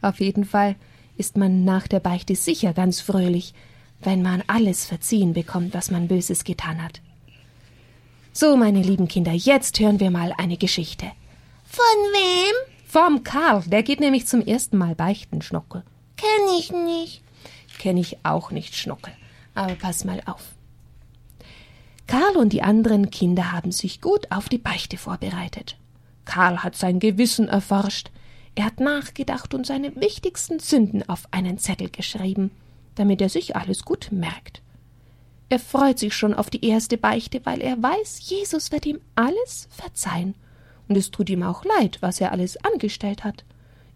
Auf 0.00 0.20
jeden 0.20 0.44
Fall 0.44 0.76
ist 1.16 1.36
man 1.36 1.64
nach 1.64 1.88
der 1.88 2.00
Beichte 2.00 2.36
sicher 2.36 2.72
ganz 2.72 3.00
fröhlich, 3.00 3.54
wenn 4.00 4.22
man 4.22 4.42
alles 4.46 4.84
verziehen 4.84 5.32
bekommt, 5.32 5.74
was 5.74 5.90
man 5.90 6.08
Böses 6.08 6.44
getan 6.44 6.82
hat. 6.82 7.00
So, 8.32 8.56
meine 8.56 8.82
lieben 8.82 9.08
Kinder, 9.08 9.32
jetzt 9.32 9.78
hören 9.78 10.00
wir 10.00 10.10
mal 10.10 10.32
eine 10.38 10.56
Geschichte. 10.56 11.06
Von 11.64 11.84
wem? 12.12 12.54
Vom 12.86 13.24
Karl, 13.24 13.62
der 13.66 13.82
geht 13.82 14.00
nämlich 14.00 14.26
zum 14.26 14.44
ersten 14.44 14.76
Mal 14.76 14.94
beichten, 14.94 15.42
Schnuckel. 15.42 15.82
Kenn 16.22 16.56
ich 16.56 16.70
nicht. 16.70 17.22
Kenn 17.78 17.96
ich 17.96 18.18
auch 18.24 18.52
nicht, 18.52 18.76
Schnuckel. 18.76 19.12
Aber 19.54 19.74
pass 19.74 20.04
mal 20.04 20.22
auf. 20.26 20.52
Karl 22.06 22.36
und 22.36 22.52
die 22.52 22.62
anderen 22.62 23.10
Kinder 23.10 23.50
haben 23.50 23.72
sich 23.72 24.00
gut 24.00 24.30
auf 24.30 24.48
die 24.48 24.58
Beichte 24.58 24.98
vorbereitet. 24.98 25.76
Karl 26.24 26.62
hat 26.62 26.76
sein 26.76 27.00
Gewissen 27.00 27.48
erforscht. 27.48 28.10
Er 28.54 28.66
hat 28.66 28.78
nachgedacht 28.78 29.52
und 29.52 29.66
seine 29.66 29.96
wichtigsten 29.96 30.60
Sünden 30.60 31.08
auf 31.08 31.26
einen 31.32 31.58
Zettel 31.58 31.90
geschrieben, 31.90 32.52
damit 32.94 33.20
er 33.20 33.28
sich 33.28 33.56
alles 33.56 33.84
gut 33.84 34.12
merkt. 34.12 34.62
Er 35.48 35.58
freut 35.58 35.98
sich 35.98 36.14
schon 36.14 36.34
auf 36.34 36.50
die 36.50 36.64
erste 36.64 36.98
Beichte, 36.98 37.44
weil 37.44 37.60
er 37.60 37.82
weiß, 37.82 38.28
Jesus 38.28 38.70
wird 38.70 38.86
ihm 38.86 39.00
alles 39.16 39.68
verzeihen. 39.70 40.34
Und 40.88 40.96
es 40.96 41.10
tut 41.10 41.30
ihm 41.30 41.42
auch 41.42 41.64
leid, 41.64 41.98
was 42.00 42.20
er 42.20 42.30
alles 42.30 42.56
angestellt 42.64 43.24
hat. 43.24 43.44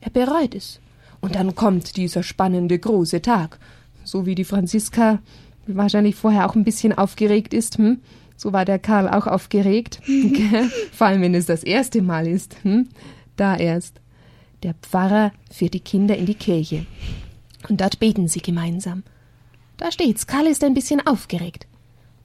Er 0.01 0.11
bereut 0.11 0.55
es. 0.55 0.81
Und 1.27 1.35
dann 1.35 1.57
kommt 1.57 1.97
dieser 1.97 2.23
spannende 2.23 2.79
große 2.79 3.21
Tag. 3.21 3.59
So 4.05 4.27
wie 4.27 4.37
die 4.37 4.45
Franziska 4.45 5.19
wahrscheinlich 5.67 6.15
vorher 6.15 6.49
auch 6.49 6.55
ein 6.55 6.63
bisschen 6.63 6.97
aufgeregt 6.97 7.53
ist, 7.53 7.79
hm? 7.79 7.99
So 8.37 8.53
war 8.53 8.65
der 8.65 8.79
Karl 8.79 9.09
auch 9.09 9.27
aufgeregt. 9.27 10.01
Vor 10.93 11.09
allem, 11.09 11.23
wenn 11.23 11.35
es 11.35 11.47
das 11.47 11.65
erste 11.65 12.01
Mal 12.01 12.29
ist. 12.29 12.55
Hm? 12.63 12.91
Da 13.35 13.57
erst. 13.57 14.01
Der 14.63 14.75
Pfarrer 14.75 15.33
führt 15.51 15.75
die 15.75 15.81
Kinder 15.81 16.17
in 16.17 16.27
die 16.27 16.37
Kirche. 16.37 16.87
Und 17.69 17.81
dort 17.81 17.99
beten 17.99 18.29
sie 18.29 18.41
gemeinsam. 18.41 19.03
Da 19.79 19.91
steht's, 19.91 20.29
Karl 20.29 20.47
ist 20.47 20.63
ein 20.63 20.75
bisschen 20.75 21.05
aufgeregt. 21.05 21.67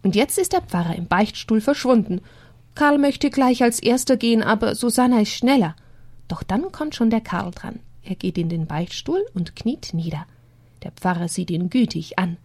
Und 0.03 0.15
jetzt 0.15 0.37
ist 0.37 0.53
der 0.53 0.61
Pfarrer 0.61 0.95
im 0.95 1.07
Beichtstuhl 1.07 1.59
verschwunden. 1.59 2.21
Karl 2.75 2.99
möchte 2.99 3.31
gleich 3.31 3.63
als 3.63 3.79
erster 3.79 4.15
gehen, 4.15 4.43
aber 4.43 4.75
Susanna 4.75 5.21
ist 5.21 5.31
schneller. 5.31 5.75
Doch 6.27 6.43
dann 6.43 6.71
kommt 6.71 6.93
schon 6.93 7.09
der 7.09 7.21
Karl 7.21 7.49
dran. 7.49 7.79
Er 8.03 8.15
geht 8.15 8.37
in 8.37 8.49
den 8.49 8.67
Beichtstuhl 8.67 9.25
und 9.33 9.55
kniet 9.55 9.93
nieder. 9.93 10.25
Der 10.83 10.91
Pfarrer 10.91 11.27
sieht 11.27 11.51
ihn 11.51 11.69
gütig 11.69 12.17
an. 12.17 12.37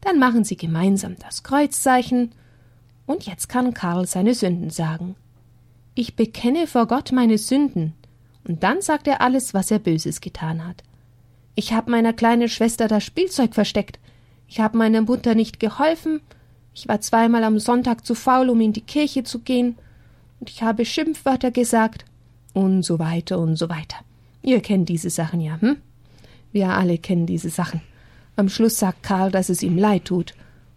Dann 0.00 0.18
machen 0.18 0.44
sie 0.44 0.56
gemeinsam 0.56 1.16
das 1.18 1.42
Kreuzzeichen 1.42 2.32
und 3.06 3.26
jetzt 3.26 3.48
kann 3.48 3.74
Karl 3.74 4.06
seine 4.06 4.34
Sünden 4.34 4.70
sagen. 4.70 5.16
Ich 5.94 6.14
bekenne 6.14 6.66
vor 6.66 6.86
Gott 6.86 7.12
meine 7.12 7.38
Sünden. 7.38 7.94
Und 8.46 8.62
dann 8.62 8.80
sagt 8.80 9.06
er 9.08 9.20
alles, 9.20 9.52
was 9.52 9.70
er 9.70 9.80
Böses 9.80 10.20
getan 10.20 10.66
hat. 10.66 10.82
Ich 11.56 11.72
habe 11.72 11.90
meiner 11.90 12.12
kleinen 12.12 12.48
Schwester 12.48 12.88
das 12.88 13.04
Spielzeug 13.04 13.54
versteckt. 13.54 13.98
Ich 14.46 14.60
habe 14.60 14.78
meiner 14.78 15.02
Mutter 15.02 15.34
nicht 15.34 15.60
geholfen. 15.60 16.20
Ich 16.72 16.88
war 16.88 17.00
zweimal 17.00 17.44
am 17.44 17.58
Sonntag 17.58 18.06
zu 18.06 18.14
faul, 18.14 18.48
um 18.48 18.60
in 18.60 18.72
die 18.72 18.80
Kirche 18.80 19.24
zu 19.24 19.40
gehen. 19.40 19.76
Und 20.38 20.48
ich 20.48 20.62
habe 20.62 20.84
Schimpfwörter 20.84 21.50
gesagt. 21.50 22.04
Und 22.54 22.82
so 22.82 22.98
weiter 22.98 23.38
und 23.38 23.56
so 23.56 23.68
weiter. 23.68 23.96
Ihr 24.42 24.60
kennt 24.60 24.88
diese 24.88 25.10
Sachen 25.10 25.40
ja, 25.40 25.60
hm? 25.60 25.76
Wir 26.52 26.70
alle 26.70 26.98
kennen 26.98 27.26
diese 27.26 27.50
Sachen. 27.50 27.80
Am 28.36 28.48
Schluss 28.48 28.78
sagt 28.78 29.02
Karl, 29.02 29.30
dass 29.30 29.48
es 29.48 29.62
ihm 29.62 29.76
leid 29.76 30.06
tut 30.06 30.34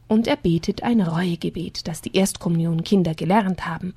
und 0.08 0.28
er 0.28 0.36
betet 0.36 0.84
ein 0.84 1.02
Reuegebet, 1.02 1.88
das 1.88 2.02
die 2.02 2.16
Erstkommunion-Kinder 2.16 3.16
gelernt 3.16 3.66
haben. 3.66 3.94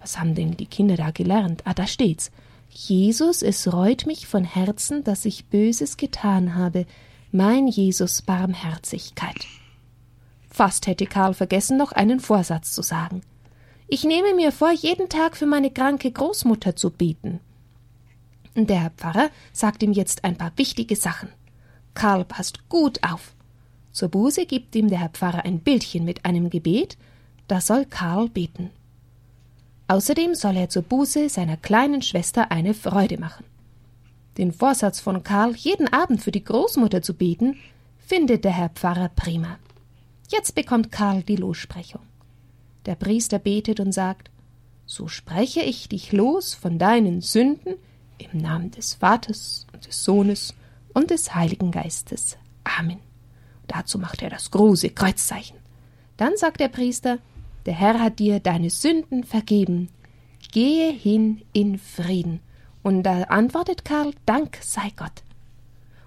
Was 0.00 0.18
haben 0.18 0.34
denn 0.34 0.56
die 0.56 0.66
Kinder 0.66 0.96
da 0.96 1.10
gelernt? 1.10 1.62
Ah, 1.64 1.74
da 1.74 1.86
steht's. 1.86 2.30
Jesus, 2.68 3.42
es 3.42 3.72
reut 3.72 4.04
mich 4.04 4.26
von 4.26 4.44
Herzen, 4.44 5.04
dass 5.04 5.24
ich 5.24 5.46
Böses 5.46 5.96
getan 5.96 6.56
habe. 6.56 6.86
Mein 7.30 7.68
Jesus 7.68 8.20
Barmherzigkeit. 8.20 9.46
Fast 10.50 10.86
hätte 10.86 11.06
Karl 11.06 11.34
vergessen, 11.34 11.76
noch 11.76 11.92
einen 11.92 12.20
Vorsatz 12.20 12.72
zu 12.72 12.82
sagen. 12.82 13.22
Ich 13.88 14.04
nehme 14.04 14.34
mir 14.34 14.52
vor, 14.52 14.72
jeden 14.72 15.08
Tag 15.08 15.36
für 15.36 15.46
meine 15.46 15.70
kranke 15.70 16.10
Großmutter 16.10 16.76
zu 16.76 16.90
beten. 16.90 17.40
Der 18.56 18.80
Herr 18.80 18.90
Pfarrer 18.90 19.30
sagt 19.52 19.82
ihm 19.82 19.92
jetzt 19.92 20.24
ein 20.24 20.36
paar 20.36 20.52
wichtige 20.56 20.94
Sachen. 20.94 21.28
Karl 21.94 22.24
passt 22.24 22.68
gut 22.68 23.02
auf. 23.02 23.34
Zur 23.92 24.08
Buße 24.08 24.46
gibt 24.46 24.74
ihm 24.76 24.88
der 24.88 25.00
Herr 25.00 25.08
Pfarrer 25.08 25.44
ein 25.44 25.58
Bildchen 25.60 26.04
mit 26.04 26.24
einem 26.24 26.50
Gebet, 26.50 26.96
da 27.48 27.60
soll 27.60 27.84
Karl 27.84 28.28
beten. 28.28 28.70
Außerdem 29.88 30.34
soll 30.34 30.56
er 30.56 30.68
zur 30.68 30.82
Buße 30.82 31.28
seiner 31.28 31.56
kleinen 31.56 32.00
Schwester 32.00 32.50
eine 32.50 32.74
Freude 32.74 33.18
machen. 33.18 33.44
Den 34.38 34.52
Vorsatz 34.52 34.98
von 34.98 35.22
Karl, 35.22 35.54
jeden 35.54 35.92
Abend 35.92 36.22
für 36.22 36.32
die 36.32 36.42
Großmutter 36.42 37.02
zu 37.02 37.14
beten, 37.14 37.56
findet 37.98 38.44
der 38.44 38.52
Herr 38.52 38.70
Pfarrer 38.70 39.10
prima. 39.10 39.58
Jetzt 40.28 40.54
bekommt 40.54 40.90
Karl 40.90 41.22
die 41.22 41.36
Lossprechung. 41.36 42.00
Der 42.86 42.94
Priester 42.94 43.38
betet 43.38 43.78
und 43.80 43.92
sagt, 43.92 44.30
so 44.86 45.08
spreche 45.08 45.60
ich 45.60 45.88
dich 45.88 46.12
los 46.12 46.54
von 46.54 46.78
deinen 46.78 47.20
Sünden 47.20 47.74
im 48.18 48.38
Namen 48.38 48.70
des 48.70 48.94
Vaters 48.94 49.66
und 49.72 49.86
des 49.86 50.04
Sohnes 50.04 50.54
und 50.92 51.10
des 51.10 51.34
Heiligen 51.34 51.70
Geistes. 51.70 52.36
Amen. 52.64 53.00
Dazu 53.66 53.98
macht 53.98 54.22
er 54.22 54.30
das 54.30 54.50
große 54.50 54.90
Kreuzzeichen. 54.90 55.56
Dann 56.16 56.36
sagt 56.36 56.60
der 56.60 56.68
Priester, 56.68 57.18
der 57.66 57.74
Herr 57.74 57.98
hat 57.98 58.18
dir 58.18 58.40
deine 58.40 58.70
Sünden 58.70 59.24
vergeben. 59.24 59.88
Gehe 60.52 60.92
hin 60.92 61.42
in 61.52 61.78
Frieden. 61.78 62.40
Und 62.82 63.02
da 63.02 63.22
antwortet 63.24 63.84
Karl, 63.84 64.12
Dank 64.26 64.58
sei 64.60 64.92
Gott. 64.96 65.22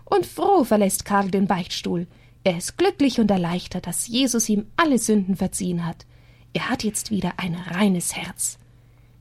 Und 0.06 0.26
froh 0.26 0.64
verlässt 0.64 1.04
Karl 1.06 1.32
den 1.32 1.48
Beichtstuhl. 1.48 2.08
Er 2.44 2.58
ist 2.58 2.78
glücklich 2.78 3.20
und 3.20 3.30
erleichtert, 3.30 3.88
dass 3.88 4.08
Jesus 4.08 4.48
ihm 4.48 4.68
alle 4.78 5.00
Sünden 5.00 5.36
verziehen 5.36 5.86
hat. 5.86 6.06
Er 6.54 6.70
hat 6.70 6.84
jetzt 6.84 7.12
wieder 7.12 7.34
ein 7.38 7.56
reines 7.56 8.16
Herz. 8.16 8.58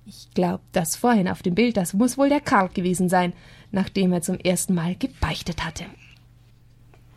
Ich 0.07 0.29
glaube, 0.35 0.63
das 0.71 0.95
vorhin 0.95 1.29
auf 1.29 1.43
dem 1.43 1.57
Bild, 1.57 1.77
das 1.77 1.93
muss 1.93 2.17
wohl 2.17 2.29
der 2.29 2.41
Karl 2.41 2.69
gewesen 2.69 3.09
sein, 3.09 3.33
nachdem 3.73 4.13
er 4.13 4.23
zum 4.23 4.39
ersten 4.39 4.75
Mal 4.75 4.95
gebeichtet 4.95 5.65
hatte. 5.65 5.85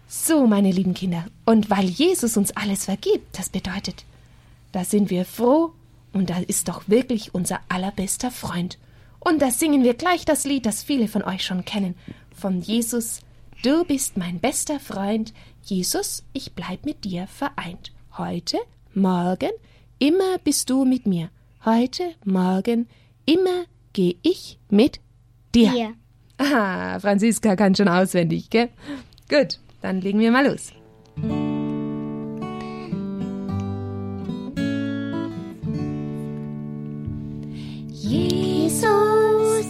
So, 0.08 0.48
meine 0.48 0.72
lieben 0.72 0.96
Kinder, 0.96 1.26
und 1.46 1.70
weil 1.70 1.86
Jesus 1.86 2.36
uns 2.36 2.50
alles 2.58 2.86
vergibt, 2.86 3.38
das 3.38 3.50
bedeutet, 3.50 4.06
da 4.72 4.84
sind 4.84 5.12
wir 5.12 5.24
froh 5.24 5.72
und 6.14 6.32
da 6.32 6.40
ist 6.40 6.68
doch 6.68 6.90
wirklich 6.90 7.36
unser 7.36 7.60
allerbester 7.70 8.32
Freund. 8.32 8.80
Und 9.20 9.40
da 9.40 9.52
singen 9.52 9.84
wir 9.84 9.94
gleich 9.94 10.26
das 10.26 10.46
Lied, 10.46 10.66
das 10.66 10.82
viele 10.82 11.08
von 11.08 11.22
euch 11.22 11.46
schon 11.46 11.66
kennen, 11.66 11.94
von 12.36 12.62
Jesus, 12.62 13.20
du 13.62 13.84
bist 13.86 14.18
mein 14.18 14.40
bester 14.40 14.80
Freund, 14.80 15.32
Jesus, 15.62 16.24
ich 16.34 16.54
bleib 16.54 16.86
mit 16.86 17.04
dir 17.04 17.28
vereint. 17.28 17.92
Heute, 18.18 18.58
morgen, 18.96 19.52
immer 20.00 20.40
bist 20.44 20.72
du 20.72 20.86
mit 20.86 21.06
mir. 21.06 21.30
Heute, 21.66 22.16
morgen, 22.24 22.88
immer 23.26 23.66
geh 23.92 24.16
ich 24.22 24.58
mit 24.70 25.02
dir. 25.54 25.72
Dir. 25.72 25.94
Ah, 26.38 26.98
Franziska 27.00 27.58
kann 27.58 27.76
schon 27.76 27.90
auswendig, 27.90 28.50
gell? 28.50 28.70
Gut. 29.28 29.60
Dann 29.82 30.00
legen 30.00 30.20
wir 30.20 30.32
mal 30.32 30.48
los. 30.48 30.72
Jesus, 37.92 39.68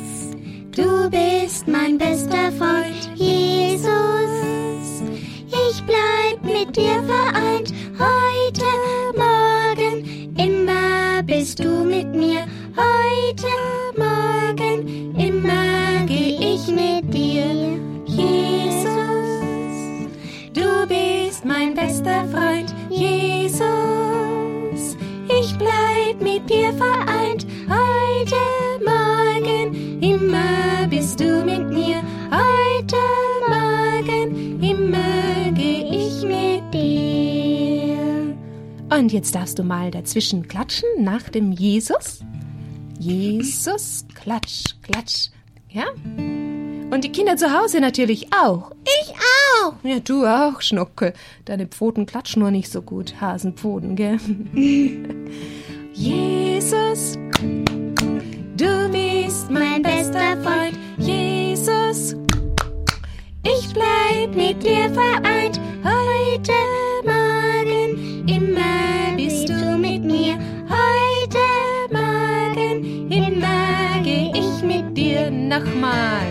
du 0.76 1.10
bist 1.10 1.68
mein 1.68 1.98
bester 1.98 2.52
Freund. 2.52 2.79
Bist 11.60 11.64
du 11.64 11.84
mit 11.84 12.08
mir. 12.16 12.46
heute 12.76 13.48
Morgen, 13.98 15.16
immer 15.16 16.06
geh 16.06 16.54
ich 16.54 16.68
mit 16.68 17.14
dir. 17.14 17.78
Jesus, 18.06 18.88
du 20.54 20.88
bist 20.88 21.44
mein 21.44 21.74
bester 21.74 22.26
Freund, 22.32 22.74
Jesus. 22.90 23.66
Ich 25.28 25.58
bleib 25.58 26.22
mit 26.22 26.50
dir 26.50 26.72
vereint, 26.74 27.29
Und 39.00 39.14
jetzt 39.14 39.34
darfst 39.34 39.58
du 39.58 39.64
mal 39.64 39.92
dazwischen 39.92 40.50
klatschen 40.50 40.90
nach 40.98 41.30
dem 41.30 41.54
Jesus. 41.54 42.20
Jesus, 43.00 44.06
klatsch, 44.14 44.76
klatsch. 44.82 45.30
Ja? 45.70 45.86
Und 46.18 47.06
die 47.06 47.12
Kinder 47.14 47.38
zu 47.38 47.58
Hause 47.58 47.80
natürlich 47.80 48.28
auch. 48.34 48.72
Ich 48.84 49.14
auch. 49.64 49.76
Ja, 49.84 50.02
du 50.02 50.26
auch, 50.26 50.60
Schnuckel. 50.60 51.14
Deine 51.46 51.68
Pfoten 51.68 52.08
klatschen 52.08 52.42
nur 52.42 52.52
nicht 52.52 52.70
so 52.70 52.82
gut. 52.82 53.22
Hasenpfoten, 53.22 53.96
gell? 53.96 54.20
Jesus, 55.94 57.14
du 58.58 58.90
bist 58.92 59.50
mein 59.50 59.82
bester 59.82 60.36
Freund. 60.44 60.78
Jesus, 60.98 62.18
ich 63.44 63.74
bleib 63.74 64.36
mit 64.36 64.62
dir 64.62 64.94
vereint. 64.94 65.58
Heute 65.86 66.52
Nochmal. 75.60 76.26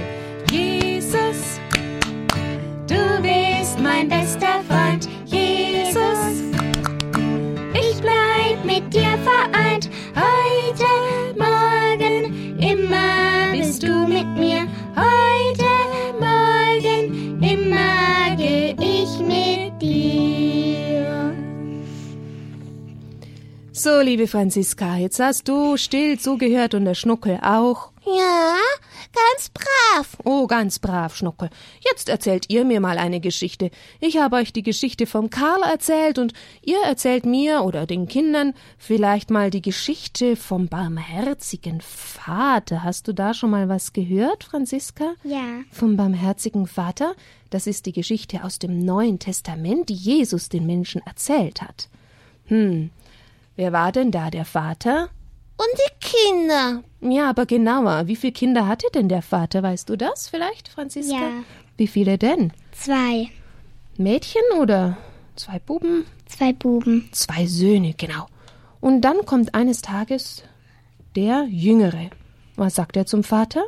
Jesus, 0.50 1.60
du 2.86 3.20
bist 3.20 3.78
mein 3.78 4.08
bester 4.08 4.62
Freund. 4.66 5.06
Jesus, 5.26 6.54
ich 7.74 8.00
bleib 8.00 8.64
mit 8.64 8.94
dir 8.94 9.18
vereint. 9.18 9.90
Heute 10.16 11.38
Morgen, 11.38 12.58
immer 12.58 13.52
bist 13.52 13.82
du 13.82 14.06
mit 14.06 14.26
mir. 14.38 14.66
Heute 14.96 15.68
Morgen, 16.18 17.42
immer 17.42 18.34
geh 18.36 18.74
ich 18.80 19.18
mit 19.18 19.82
dir. 19.82 21.34
So, 23.72 24.00
liebe 24.00 24.26
Franziska, 24.26 24.96
jetzt 24.96 25.20
hast 25.20 25.48
du 25.48 25.76
still 25.76 26.18
zugehört 26.18 26.72
und 26.72 26.86
der 26.86 26.94
Schnuckel 26.94 27.38
auch. 27.42 27.92
Ja, 28.16 28.56
ganz 29.12 29.50
brav. 29.50 30.16
Oh, 30.24 30.46
ganz 30.46 30.78
brav, 30.78 31.14
Schnuckel. 31.14 31.50
Jetzt 31.80 32.08
erzählt 32.08 32.46
ihr 32.48 32.64
mir 32.64 32.80
mal 32.80 32.96
eine 32.96 33.20
Geschichte. 33.20 33.70
Ich 34.00 34.16
habe 34.18 34.36
euch 34.36 34.52
die 34.52 34.62
Geschichte 34.62 35.06
vom 35.06 35.28
Karl 35.28 35.62
erzählt 35.62 36.18
und 36.18 36.32
ihr 36.62 36.78
erzählt 36.86 37.26
mir 37.26 37.64
oder 37.64 37.86
den 37.86 38.08
Kindern 38.08 38.54
vielleicht 38.78 39.30
mal 39.30 39.50
die 39.50 39.60
Geschichte 39.60 40.36
vom 40.36 40.68
barmherzigen 40.68 41.82
Vater. 41.82 42.82
Hast 42.82 43.08
du 43.08 43.12
da 43.12 43.34
schon 43.34 43.50
mal 43.50 43.68
was 43.68 43.92
gehört, 43.92 44.44
Franziska? 44.44 45.14
Ja. 45.24 45.60
Vom 45.70 45.96
barmherzigen 45.96 46.66
Vater? 46.66 47.14
Das 47.50 47.66
ist 47.66 47.84
die 47.84 47.92
Geschichte 47.92 48.42
aus 48.44 48.58
dem 48.58 48.84
Neuen 48.84 49.18
Testament, 49.18 49.88
die 49.88 49.94
Jesus 49.94 50.48
den 50.48 50.64
Menschen 50.64 51.02
erzählt 51.04 51.60
hat. 51.60 51.88
Hm, 52.46 52.90
wer 53.56 53.72
war 53.72 53.92
denn 53.92 54.10
da 54.10 54.30
der 54.30 54.46
Vater? 54.46 55.10
Und 55.58 55.66
die 55.74 56.06
Kinder. 56.06 56.82
Ja, 57.00 57.28
aber 57.30 57.44
genauer. 57.44 58.06
Wie 58.06 58.16
viele 58.16 58.32
Kinder 58.32 58.66
hatte 58.66 58.86
denn 58.94 59.08
der 59.08 59.22
Vater? 59.22 59.62
Weißt 59.62 59.88
du 59.88 59.96
das 59.96 60.28
vielleicht, 60.28 60.68
Franziska? 60.68 61.16
Ja. 61.16 61.30
Wie 61.76 61.88
viele 61.88 62.16
denn? 62.16 62.52
Zwei. 62.72 63.28
Mädchen 63.96 64.42
oder 64.60 64.96
zwei 65.34 65.58
Buben? 65.58 66.06
Zwei 66.26 66.52
Buben. 66.52 67.08
Zwei 67.12 67.46
Söhne, 67.46 67.94
genau. 67.96 68.26
Und 68.80 69.00
dann 69.00 69.26
kommt 69.26 69.54
eines 69.54 69.82
Tages 69.82 70.44
der 71.16 71.46
Jüngere. 71.50 72.10
Was 72.54 72.76
sagt 72.76 72.96
er 72.96 73.06
zum 73.06 73.24
Vater? 73.24 73.64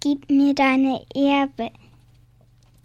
Gib 0.00 0.28
mir 0.28 0.54
deine 0.54 1.04
Erbe. 1.14 1.70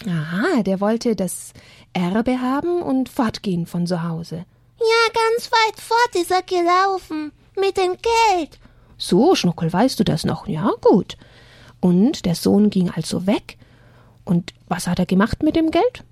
Aha, 0.05 0.61
der 0.61 0.79
wollte 0.79 1.15
das 1.15 1.53
Erbe 1.93 2.39
haben 2.39 2.83
und 2.83 3.09
fortgehen 3.09 3.65
von 3.65 3.87
zu 3.87 4.03
Hause. 4.03 4.45
Ja, 4.79 5.13
ganz 5.13 5.51
weit 5.51 5.79
fort 5.79 6.15
ist 6.15 6.29
er 6.29 6.43
gelaufen. 6.43 7.31
Mit 7.59 7.77
dem 7.77 7.91
Geld. 7.93 8.59
So, 8.97 9.35
Schnuckel, 9.35 9.71
weißt 9.71 9.99
du 9.99 10.03
das 10.03 10.23
noch? 10.25 10.47
Ja, 10.47 10.71
gut. 10.81 11.17
Und 11.79 12.25
der 12.25 12.35
Sohn 12.35 12.69
ging 12.69 12.89
also 12.89 13.27
weg. 13.27 13.57
Und 14.25 14.53
was 14.67 14.87
hat 14.87 14.99
er 14.99 15.05
gemacht 15.05 15.43
mit 15.43 15.55
dem 15.55 15.71
Geld? 15.71 16.03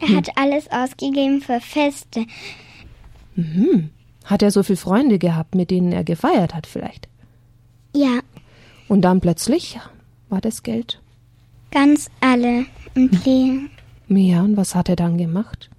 Er 0.00 0.16
hat 0.16 0.28
alles 0.36 0.70
ausgegeben 0.70 1.40
für 1.40 1.60
Feste. 1.60 2.26
Hat 4.24 4.42
er 4.42 4.50
so 4.50 4.62
viele 4.62 4.76
Freunde 4.76 5.18
gehabt, 5.18 5.54
mit 5.54 5.70
denen 5.70 5.92
er 5.92 6.04
gefeiert 6.04 6.54
hat 6.54 6.66
vielleicht? 6.66 7.08
Ja, 7.94 8.20
Und 8.88 9.02
dann 9.02 9.20
plötzlich 9.20 9.78
war 10.28 10.40
das 10.40 10.62
Geld. 10.62 11.00
ganz 11.70 12.10
alle 12.20 12.66
und 12.94 13.24
leer. 13.24 13.60
Ja, 14.08 14.42
und 14.42 14.56
was 14.56 14.74
hat 14.74 14.88
er 14.88 14.96
dann 14.96 15.18
gemacht? 15.18 15.70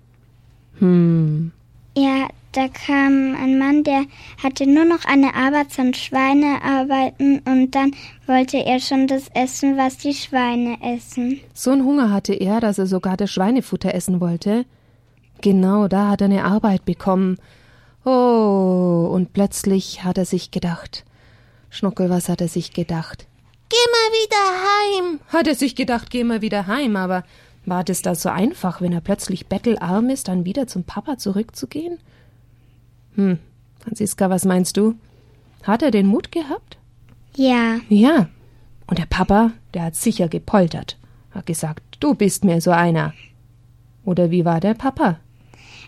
Hm, 0.80 1.52
Ja, 1.98 2.28
da 2.60 2.68
kam 2.68 3.36
ein 3.42 3.58
Mann, 3.58 3.86
der 3.86 4.04
hatte 4.44 4.68
nur 4.68 4.84
noch 4.84 5.06
eine 5.06 5.34
Arbeit 5.34 5.72
zum 5.72 5.94
Schweine 5.94 6.62
arbeiten 6.62 7.40
und 7.46 7.72
dann 7.72 7.96
wollte 8.28 8.58
er 8.58 8.82
schon 8.82 9.08
das 9.08 9.30
essen, 9.34 9.78
was 9.78 9.98
die 9.98 10.14
Schweine 10.14 10.78
essen. 10.82 11.40
so 11.54 11.72
einen 11.72 11.86
Hunger 11.86 12.12
hatte 12.12 12.34
er, 12.34 12.60
dass 12.60 12.78
er 12.78 12.86
sogar 12.86 13.16
das 13.16 13.32
Schweinefutter 13.32 13.96
essen 13.96 14.20
wollte. 14.20 14.66
Genau, 15.40 15.88
da 15.88 16.10
hat 16.10 16.20
er 16.20 16.26
eine 16.26 16.44
Arbeit 16.44 16.84
bekommen. 16.84 17.38
Oh, 18.04 19.10
und 19.10 19.32
plötzlich 19.32 20.04
hat 20.04 20.18
er 20.18 20.26
sich 20.26 20.52
gedacht. 20.52 21.06
Schnuckel, 21.70 22.10
was 22.10 22.28
hat 22.28 22.42
er 22.42 22.50
sich 22.50 22.74
gedacht? 22.74 23.26
Geh 23.70 23.78
mal 23.78 24.12
wieder 24.18 25.08
heim. 25.08 25.20
Hat 25.30 25.48
er 25.48 25.56
sich 25.56 25.78
gedacht, 25.78 26.10
geh 26.10 26.26
mal 26.26 26.42
wieder 26.42 26.68
heim, 26.68 26.98
aber 26.98 27.24
war 27.66 27.86
das 27.86 28.02
da 28.02 28.16
so 28.16 28.28
einfach, 28.28 28.82
wenn 28.82 28.92
er 28.92 29.00
plötzlich 29.00 29.48
bettelarm 29.48 30.10
ist, 30.10 30.28
dann 30.28 30.44
wieder 30.44 30.68
zum 30.68 30.84
Papa 30.84 31.18
zurückzugehen? 31.18 32.00
Hm, 33.16 33.38
Franziska, 33.80 34.30
was 34.30 34.46
meinst 34.46 34.78
du? 34.78 34.96
Hat 35.64 35.82
er 35.82 35.92
den 35.92 36.08
Mut 36.08 36.32
gehabt? 36.32 36.78
Ja, 37.36 37.78
Ja. 37.90 38.30
Und 38.88 38.98
der 38.98 39.06
Papa, 39.06 39.52
der 39.76 39.84
hat 39.84 39.96
sicher 39.96 40.28
gepoltert, 40.28 40.98
hat 41.30 41.46
gesagt, 41.46 41.84
du 42.00 42.16
bist 42.16 42.44
mir 42.44 42.60
so 42.60 42.72
einer. 42.72 43.14
Oder 44.04 44.32
wie 44.32 44.46
war 44.46 44.60
der 44.60 44.74
Papa? 44.74 45.20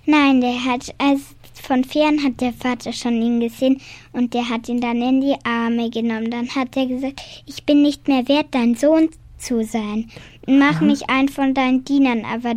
nein, 0.06 0.42
der 0.42 0.64
hat, 0.66 0.94
also 0.98 1.24
von 1.54 1.84
fern 1.84 2.24
hat 2.24 2.42
der 2.42 2.54
Vater 2.54 2.92
schon 2.94 3.22
ihn 3.22 3.40
gesehen 3.40 3.80
und 4.14 4.34
der 4.34 4.50
hat 4.50 4.68
ihn 4.68 4.82
dann 4.82 5.02
in 5.02 5.22
die 5.22 5.36
Arme 5.44 5.90
genommen. 5.90 6.30
Dann 6.32 6.50
hat 6.50 6.76
er 6.76 6.88
gesagt, 6.88 7.22
ich 7.46 7.64
bin 7.66 7.82
nicht 7.82 8.08
mehr 8.08 8.28
wert, 8.28 8.48
dein 8.52 8.76
Sohn 8.76 9.10
zu 9.38 9.64
sein. 9.64 10.10
Mach 10.48 10.82
mich 10.82 11.10
ein 11.10 11.30
von 11.30 11.54
deinen 11.54 11.84
Dienern. 11.84 12.26
Aber 12.26 12.54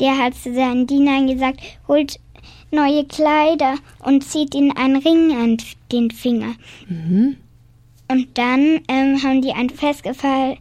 der 0.00 0.18
hat 0.18 0.34
zu 0.34 0.54
seinen 0.54 0.86
Dienern 0.86 1.26
gesagt, 1.26 1.60
holt 1.88 2.20
neue 2.74 3.04
Kleider 3.04 3.76
und 4.00 4.24
zieht 4.24 4.54
ihnen 4.54 4.76
einen 4.76 4.96
Ring 4.96 5.32
an 5.32 5.56
den 5.92 6.10
Finger. 6.10 6.54
Und 8.08 8.28
dann 8.34 8.80
ähm, 8.88 9.22
haben 9.22 9.42
die 9.42 9.52
ein 9.52 9.70
Fest 9.70 10.02
gefeiert 10.02 10.58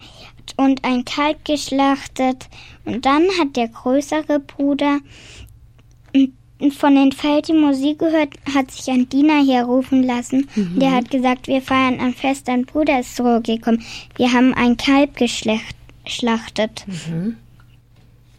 und 0.58 0.84
ein 0.84 1.06
Kalb 1.06 1.43
geschlachtet. 1.45 2.47
Und 2.86 3.06
dann 3.06 3.23
hat 3.39 3.56
der 3.56 3.67
größere 3.67 4.39
Bruder 4.39 4.99
mm, 6.13 6.69
von 6.71 6.95
den 6.95 7.12
Feld 7.12 7.49
die 7.49 7.54
Musik 7.54 7.99
gehört, 7.99 8.30
hat 8.54 8.71
sich 8.71 8.89
ein 8.89 9.10
Diener 9.10 9.43
hier 9.43 9.63
rufen 9.63 10.04
lassen. 10.04 10.47
Der 10.80 10.91
hat 10.91 11.12
gesagt, 11.12 11.47
wir 11.47 11.62
feiern 11.62 11.99
ein 11.99 12.13
Fest, 12.13 12.47
dein 12.47 12.65
Bruder 12.65 12.99
ist 13.02 13.15
zurückgekommen. 13.15 13.84
Wir 14.15 14.32
haben 14.32 14.54
ein 14.54 14.78
Kalb 14.78 15.17
geschlachtet. 15.17 16.86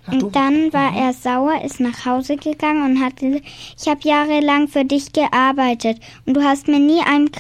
Und 0.07 0.37
dann 0.37 0.73
war 0.73 0.95
er 0.95 1.13
sauer, 1.13 1.63
ist 1.65 1.81
nach 1.81 2.05
Hause 2.05 2.37
gegangen 2.37 2.85
und 2.85 3.03
hat 3.03 3.17
gesagt, 3.17 3.45
ich 3.79 3.89
habe 3.89 4.01
jahrelang 4.03 4.69
für 4.69 4.85
dich 4.85 5.13
gearbeitet 5.13 5.99
und 6.27 6.35
du 6.37 6.43
hast 6.43 6.69
mir 6.69 6.79
nie 6.79 7.01
ein, 7.01 7.31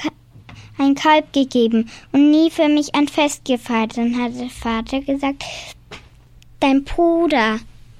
ein 0.78 0.94
Kalb 0.94 1.32
gegeben 1.32 1.90
und 2.12 2.30
nie 2.30 2.50
für 2.50 2.68
mich 2.68 2.94
ein 2.94 3.08
Fest 3.08 3.44
gefeiert. 3.44 3.98
Dann 3.98 4.18
hat 4.18 4.38
der 4.38 4.48
Vater 4.48 5.00
gesagt, 5.00 5.44
dein 6.60 6.84
Bruder 6.84 7.58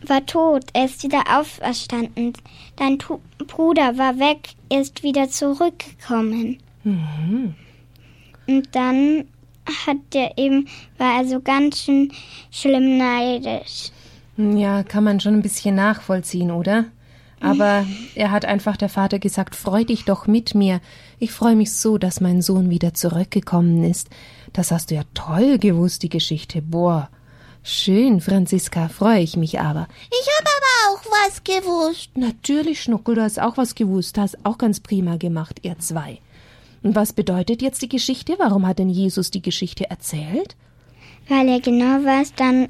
war 0.09 0.25
tot, 0.25 0.65
er 0.73 0.87
ist 0.87 1.03
wieder 1.03 1.23
auferstanden. 1.39 2.33
Dein 2.77 2.99
tu 2.99 3.21
Bruder 3.47 3.99
war 3.99 4.19
weg, 4.19 4.51
er 4.71 4.81
ist 4.81 5.03
wieder 5.03 5.29
zurückgekommen. 5.29 6.59
Und 8.47 8.69
dann 8.75 9.27
hat 9.87 9.97
er 10.15 10.37
eben, 10.39 10.69
war 10.99 11.19
er 11.21 11.27
so 11.27 11.41
ganz 11.41 11.85
schön 11.85 12.13
schlimm 12.51 12.99
neidisch. 12.99 13.91
Ja, 14.37 14.83
kann 14.83 15.05
man 15.05 15.21
schon 15.21 15.35
ein 15.35 15.43
bisschen 15.43 15.75
nachvollziehen, 15.75 16.51
oder? 16.51 16.87
Aber 17.41 17.85
er 18.15 18.31
hat 18.31 18.47
einfach 18.47 18.77
der 18.77 18.89
Vater 18.89 19.19
gesagt, 19.19 19.55
freu 19.55 19.85
dich 19.85 20.05
doch 20.05 20.27
mit 20.27 20.55
mir. 20.55 20.81
Ich 21.19 21.31
freue 21.31 21.57
mich 21.57 21.75
so, 21.75 21.99
dass 21.99 22.21
mein 22.21 22.41
Sohn 22.41 22.71
wieder 22.71 22.95
zurückgekommen 22.95 23.85
ist. 23.85 24.09
Das 24.55 24.71
hast 24.71 24.91
du 24.91 24.95
ja 24.95 25.03
toll 25.13 25.59
gewusst, 25.59 26.03
die 26.03 26.09
Geschichte. 26.09 26.63
Boah. 26.63 27.11
Schön, 27.63 28.21
Franziska, 28.21 28.89
freue 28.89 29.21
ich 29.21 29.37
mich 29.37 29.61
aber. 29.61 29.89
Ich 30.11 30.29
habe 30.39 30.51
aber 30.57 30.97
auch 30.97 31.05
was 31.11 31.45
gewusst. 31.45 32.11
Natürlich, 32.17 32.83
Schnuckel, 32.83 33.15
du 33.15 33.23
hast 33.23 33.41
auch 33.41 33.57
was 33.57 33.75
gewusst, 33.75 34.19
hast 34.19 34.39
auch 34.45 34.59
ganz 34.59 34.81
prima 34.81 35.17
gemacht, 35.17 35.61
ihr 35.63 35.79
zwei. 35.79 36.21
Und 36.83 36.95
was 36.95 37.15
bedeutet 37.15 37.63
jetzt 37.63 37.81
die 37.81 37.89
Geschichte? 37.89 38.35
Warum 38.39 38.67
hat 38.67 38.79
denn 38.79 38.91
Jesus 38.91 39.31
die 39.31 39.41
Geschichte 39.43 39.89
erzählt? 39.89 40.57
Weil 41.29 41.49
er 41.49 41.61
genau 41.61 42.05
weiß, 42.05 42.35
dann, 42.35 42.69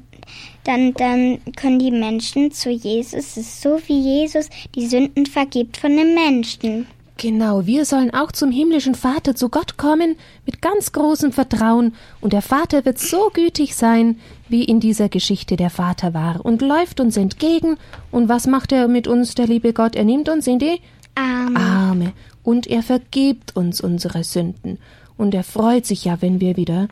dann, 0.63 0.93
dann 0.93 1.39
können 1.55 1.79
die 1.79 1.91
Menschen 1.91 2.51
zu 2.51 2.69
Jesus. 2.69 3.13
Es 3.13 3.37
ist 3.37 3.61
so 3.61 3.79
wie 3.87 3.99
Jesus 3.99 4.49
die 4.75 4.87
Sünden 4.87 5.25
vergibt 5.25 5.77
von 5.77 5.95
den 5.95 6.15
Menschen. 6.15 6.87
Genau, 7.17 7.65
wir 7.65 7.85
sollen 7.85 8.13
auch 8.13 8.33
zum 8.33 8.51
himmlischen 8.51 8.93
Vater, 8.93 9.35
zu 9.35 9.47
Gott 9.47 9.77
kommen, 9.77 10.17
mit 10.45 10.61
ganz 10.61 10.91
großem 10.91 11.31
Vertrauen, 11.31 11.93
und 12.19 12.33
der 12.33 12.41
Vater 12.41 12.83
wird 12.83 12.99
so 12.99 13.29
gütig 13.33 13.75
sein, 13.75 14.19
wie 14.49 14.65
in 14.65 14.81
dieser 14.81 15.07
Geschichte 15.07 15.55
der 15.55 15.69
Vater 15.69 16.13
war, 16.13 16.45
und 16.45 16.61
läuft 16.61 16.99
uns 16.99 17.15
entgegen, 17.15 17.77
und 18.11 18.27
was 18.27 18.47
macht 18.47 18.73
er 18.73 18.89
mit 18.89 19.07
uns, 19.07 19.33
der 19.33 19.47
liebe 19.47 19.71
Gott? 19.71 19.95
Er 19.95 20.03
nimmt 20.03 20.27
uns 20.27 20.45
in 20.45 20.59
die 20.59 20.81
Arme. 21.15 21.57
Arme, 21.57 22.13
und 22.43 22.67
er 22.67 22.83
vergibt 22.83 23.55
uns 23.55 23.79
unsere 23.79 24.25
Sünden, 24.25 24.77
und 25.15 25.33
er 25.33 25.45
freut 25.45 25.85
sich 25.85 26.03
ja, 26.03 26.21
wenn 26.21 26.41
wir 26.41 26.57
wieder 26.57 26.89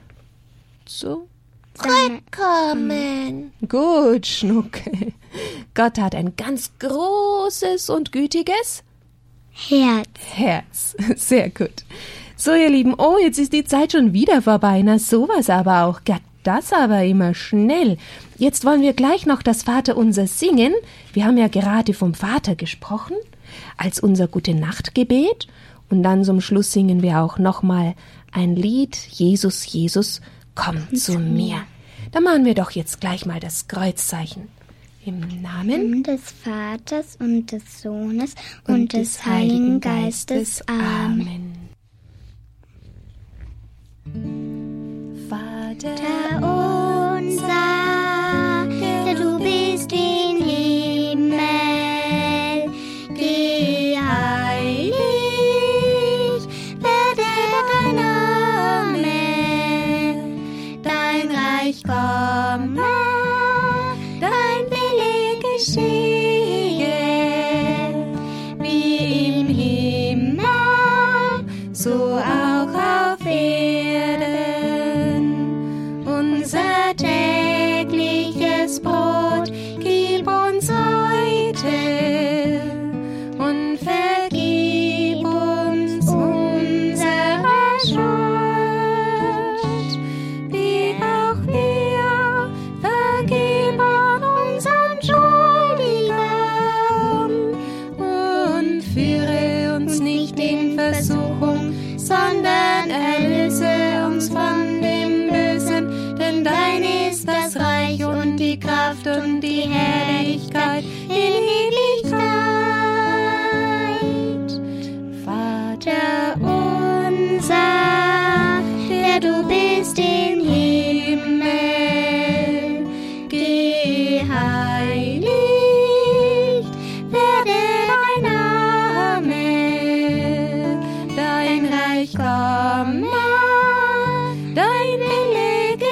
zu 0.85 1.27
Zurückkommen. 1.73 3.51
Gut, 3.67 4.27
Schnucke. 4.27 5.13
Gott 5.73 5.97
hat 5.97 6.13
ein 6.13 6.35
ganz 6.35 6.71
großes 6.79 7.89
und 7.89 8.11
gütiges 8.11 8.83
Herz. 9.49 10.07
Herz. 10.33 10.95
Sehr 11.15 11.49
gut. 11.49 11.83
So, 12.35 12.53
ihr 12.53 12.69
Lieben, 12.69 12.95
oh, 12.97 13.17
jetzt 13.21 13.39
ist 13.39 13.53
die 13.53 13.63
Zeit 13.63 13.93
schon 13.93 14.13
wieder 14.13 14.41
vorbei. 14.41 14.81
Na, 14.83 14.99
sowas 14.99 15.49
aber 15.49 15.85
auch. 15.85 16.01
Ja, 16.07 16.17
das 16.43 16.73
aber 16.73 17.03
immer 17.03 17.33
schnell. 17.33 17.97
Jetzt 18.37 18.65
wollen 18.65 18.81
wir 18.81 18.93
gleich 18.93 19.25
noch 19.25 19.41
das 19.41 19.63
Vaterunser 19.63 20.27
singen. 20.27 20.73
Wir 21.13 21.25
haben 21.25 21.37
ja 21.37 21.47
gerade 21.47 21.93
vom 21.93 22.13
Vater 22.13 22.55
gesprochen, 22.55 23.15
als 23.77 23.99
unser 23.99 24.27
Gute 24.27 24.53
Nachtgebet. 24.53 25.47
Und 25.89 26.03
dann 26.03 26.23
zum 26.23 26.41
Schluss 26.41 26.71
singen 26.71 27.01
wir 27.01 27.21
auch 27.21 27.37
nochmal 27.37 27.95
ein 28.31 28.55
Lied. 28.55 28.95
Jesus, 28.95 29.71
Jesus, 29.71 30.21
komm 30.55 30.93
zu 30.95 31.19
mir. 31.19 31.63
Da 32.11 32.19
machen 32.19 32.45
wir 32.45 32.53
doch 32.53 32.71
jetzt 32.71 33.01
gleich 33.01 33.25
mal 33.25 33.39
das 33.39 33.67
Kreuzzeichen. 33.67 34.49
Im 35.05 35.19
Namen 35.41 36.03
des 36.03 36.21
Vaters 36.43 37.17
und 37.19 37.51
des 37.51 37.81
Sohnes 37.81 38.35
und, 38.67 38.93
des 38.93 39.25
Heiligen 39.25 39.81
Geistes. 39.81 40.65
Amen. 40.67 41.42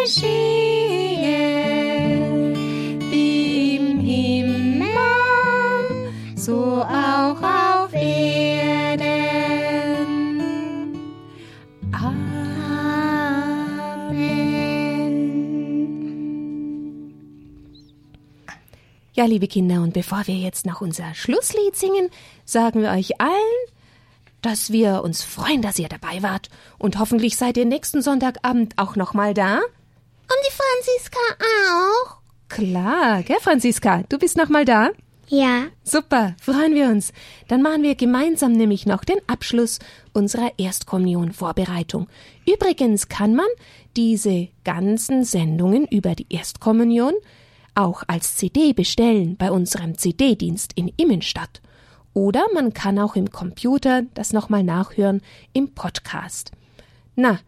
Geschehe, 0.03 1.27
wie 3.11 3.75
im 3.75 3.99
Himmel, 3.99 4.87
so 6.35 6.83
auch 6.83 7.41
auf 7.41 7.93
Erden. 7.93 9.09
Amen. 11.91 12.31
Ja, 19.13 19.25
liebe 19.25 19.47
Kinder, 19.47 19.81
und 19.81 19.93
bevor 19.93 20.25
wir 20.25 20.35
jetzt 20.35 20.65
noch 20.65 20.81
unser 20.81 21.13
Schlusslied 21.13 21.75
singen, 21.75 22.09
sagen 22.45 22.81
wir 22.81 22.89
euch 22.91 23.21
allen, 23.21 23.31
dass 24.41 24.71
wir 24.71 25.03
uns 25.03 25.23
freuen, 25.23 25.61
dass 25.61 25.77
ihr 25.77 25.89
dabei 25.89 26.23
wart 26.23 26.49
und 26.79 26.97
hoffentlich 26.97 27.37
seid 27.37 27.57
ihr 27.57 27.65
nächsten 27.65 28.01
Sonntagabend 28.01 28.73
auch 28.77 28.95
noch 28.95 29.13
mal 29.13 29.35
da. 29.35 29.59
Und 30.31 30.37
die 30.47 30.53
Franziska 30.53 31.19
auch. 31.73 32.17
Klar, 32.47 33.23
gell, 33.23 33.39
Franziska? 33.41 34.03
Du 34.07 34.17
bist 34.17 34.37
noch 34.37 34.47
mal 34.47 34.63
da? 34.63 34.91
Ja, 35.27 35.67
Super, 35.83 36.35
freuen 36.41 36.73
wir 36.73 36.87
uns. 36.87 37.11
Dann 37.49 37.61
machen 37.61 37.83
wir 37.83 37.95
gemeinsam 37.95 38.53
nämlich 38.53 38.85
noch 38.85 39.03
den 39.03 39.19
Abschluss 39.27 39.79
unserer 40.13 40.53
Erstkommunion-Vorbereitung. 40.57 42.07
Übrigens 42.45 43.09
kann 43.09 43.35
man 43.35 43.47
diese 43.97 44.47
ganzen 44.63 45.25
Sendungen 45.25 45.85
über 45.87 46.15
die 46.15 46.27
Erstkommunion 46.29 47.13
auch 47.75 48.03
als 48.07 48.37
CD 48.37 48.71
bestellen 48.71 49.35
bei 49.35 49.51
unserem 49.51 49.97
CD-Dienst 49.97 50.71
in 50.75 50.93
Immenstadt. 50.95 51.61
Oder 52.13 52.45
man 52.53 52.73
kann 52.73 52.97
auch 52.99 53.17
im 53.17 53.31
Computer 53.31 54.03
das 54.13 54.31
nochmal 54.31 54.63
nachhören 54.63 55.21
im 55.51 55.73
Podcast. 55.73 56.51
Na, 57.15 57.39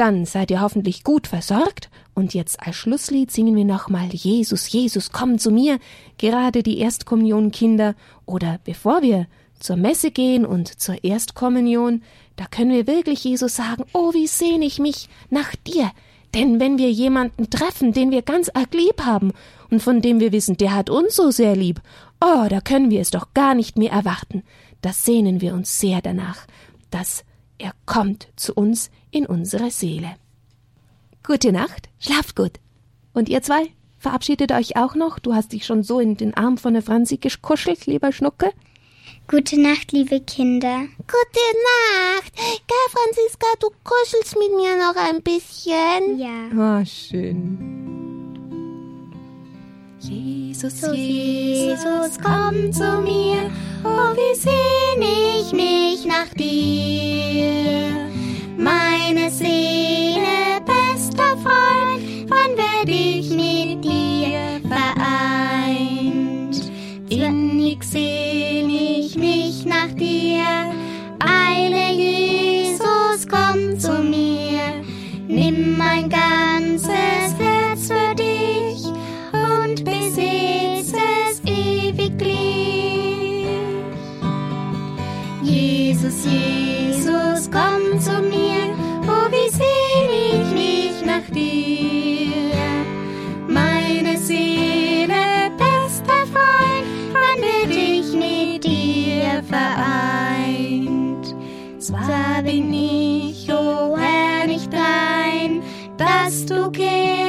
dann 0.00 0.24
seid 0.24 0.50
ihr 0.50 0.62
hoffentlich 0.62 1.04
gut 1.04 1.26
versorgt. 1.26 1.90
Und 2.14 2.32
jetzt 2.32 2.66
als 2.66 2.76
Schlusslied 2.76 3.30
singen 3.30 3.54
wir 3.54 3.66
nochmal 3.66 4.08
Jesus, 4.08 4.72
Jesus, 4.72 5.12
komm 5.12 5.38
zu 5.38 5.50
mir, 5.50 5.78
gerade 6.16 6.62
die 6.62 6.78
Erstkommunionkinder 6.78 7.94
oder 8.24 8.60
bevor 8.64 9.02
wir 9.02 9.26
zur 9.58 9.76
Messe 9.76 10.10
gehen 10.10 10.46
und 10.46 10.80
zur 10.80 11.04
Erstkommunion, 11.04 12.02
da 12.36 12.46
können 12.46 12.70
wir 12.70 12.86
wirklich 12.86 13.22
Jesus 13.24 13.56
sagen, 13.56 13.84
oh, 13.92 14.14
wie 14.14 14.26
sehne 14.26 14.64
ich 14.64 14.78
mich 14.78 15.10
nach 15.28 15.54
dir, 15.54 15.90
denn 16.34 16.60
wenn 16.60 16.78
wir 16.78 16.90
jemanden 16.90 17.50
treffen, 17.50 17.92
den 17.92 18.10
wir 18.10 18.22
ganz 18.22 18.48
arg 18.54 18.72
lieb 18.72 19.02
haben 19.02 19.32
und 19.68 19.82
von 19.82 20.00
dem 20.00 20.18
wir 20.18 20.32
wissen, 20.32 20.56
der 20.56 20.74
hat 20.74 20.88
uns 20.88 21.14
so 21.14 21.30
sehr 21.30 21.54
lieb, 21.54 21.82
oh, 22.22 22.46
da 22.48 22.62
können 22.62 22.90
wir 22.90 23.02
es 23.02 23.10
doch 23.10 23.34
gar 23.34 23.54
nicht 23.54 23.76
mehr 23.76 23.92
erwarten. 23.92 24.44
Da 24.80 24.94
sehnen 24.94 25.42
wir 25.42 25.52
uns 25.52 25.78
sehr 25.78 26.00
danach, 26.00 26.46
dass 26.90 27.22
er 27.58 27.72
kommt 27.84 28.28
zu 28.36 28.54
uns 28.54 28.90
in 29.10 29.26
unsere 29.26 29.70
Seele. 29.70 30.14
Gute 31.26 31.52
Nacht, 31.52 31.88
schlaft 31.98 32.36
gut. 32.36 32.52
Und 33.12 33.28
ihr 33.28 33.42
zwei, 33.42 33.70
verabschiedet 33.98 34.52
euch 34.52 34.76
auch 34.76 34.94
noch. 34.94 35.18
Du 35.18 35.34
hast 35.34 35.52
dich 35.52 35.66
schon 35.66 35.82
so 35.82 36.00
in 36.00 36.16
den 36.16 36.34
Arm 36.34 36.56
von 36.58 36.72
der 36.74 36.82
Franzi 36.82 37.18
gekuschelt, 37.18 37.86
lieber 37.86 38.12
Schnucke. 38.12 38.52
gute 39.28 39.60
Nacht, 39.60 39.92
liebe 39.92 40.20
Kinder. 40.20 40.80
Gute 40.98 41.46
Nacht. 41.70 42.32
Gell, 42.36 42.88
Franziska, 42.90 43.46
du 43.60 43.68
kuschelst 43.84 44.36
mit 44.36 44.56
mir 44.56 44.76
noch 44.76 44.96
ein 44.96 45.22
bisschen. 45.22 46.18
Ja. 46.18 46.48
Ah, 46.58 46.84
schön. 46.84 47.76
Jesus, 50.00 50.80
Jesus, 50.94 52.18
komm 52.22 52.72
zu 52.72 53.00
mir 53.02 53.50
Oh, 53.84 54.14
wie 54.14 54.34
sehn 54.34 55.02
ich 55.02 55.52
mich 55.52 56.04
nach 56.06 56.28
dir. 56.34 58.10
Meine 58.62 59.30
Seele, 59.30 60.60
bester 60.66 61.34
Freund, 61.42 62.28
wann 62.28 62.56
werd 62.58 62.88
ich 62.88 63.30
mit 63.30 63.82
dir 63.82 64.60
vereint? 64.68 66.10
Innig 67.08 67.82
sehn 67.82 68.68
ich 68.68 69.16
mich 69.16 69.64
nach 69.64 69.90
dir. 69.94 70.44
Eile 71.20 71.90
Jesus, 71.90 73.26
komm 73.26 73.78
zu 73.78 74.02
mir. 74.02 74.84
Nimm 75.26 75.78
mein 75.78 76.10
ganzes 76.10 77.34
Herz 77.38 77.86
für 77.86 78.14
dich 78.14 78.84
und 79.32 79.82
besitz 79.86 80.92
es 80.92 81.40
ewiglich. 81.46 82.60
Jesus, 85.42 86.26
Jesus, 86.26 86.99
komm 87.60 88.00
zu 88.00 88.20
mir, 88.22 88.74
oh 89.06 89.26
wie 89.30 89.50
sehn 89.50 90.10
ich 90.32 90.50
mich 90.52 91.04
nach 91.04 91.26
dir. 91.30 92.54
Meine 93.48 94.16
Seele, 94.16 95.50
bester 95.58 96.26
Freund, 96.32 96.86
wann 97.12 97.40
werd 97.42 97.70
ich 97.70 98.12
mit 98.14 98.64
dir 98.64 99.42
vereint? 99.48 101.34
Zwar 101.78 102.42
bin 102.42 102.72
ich, 102.72 103.48
oh 103.50 103.96
Herr, 103.96 104.46
nicht 104.46 104.72
dein, 104.72 105.62
dass 105.96 106.46
du 106.46 106.70
kennst, 106.70 107.19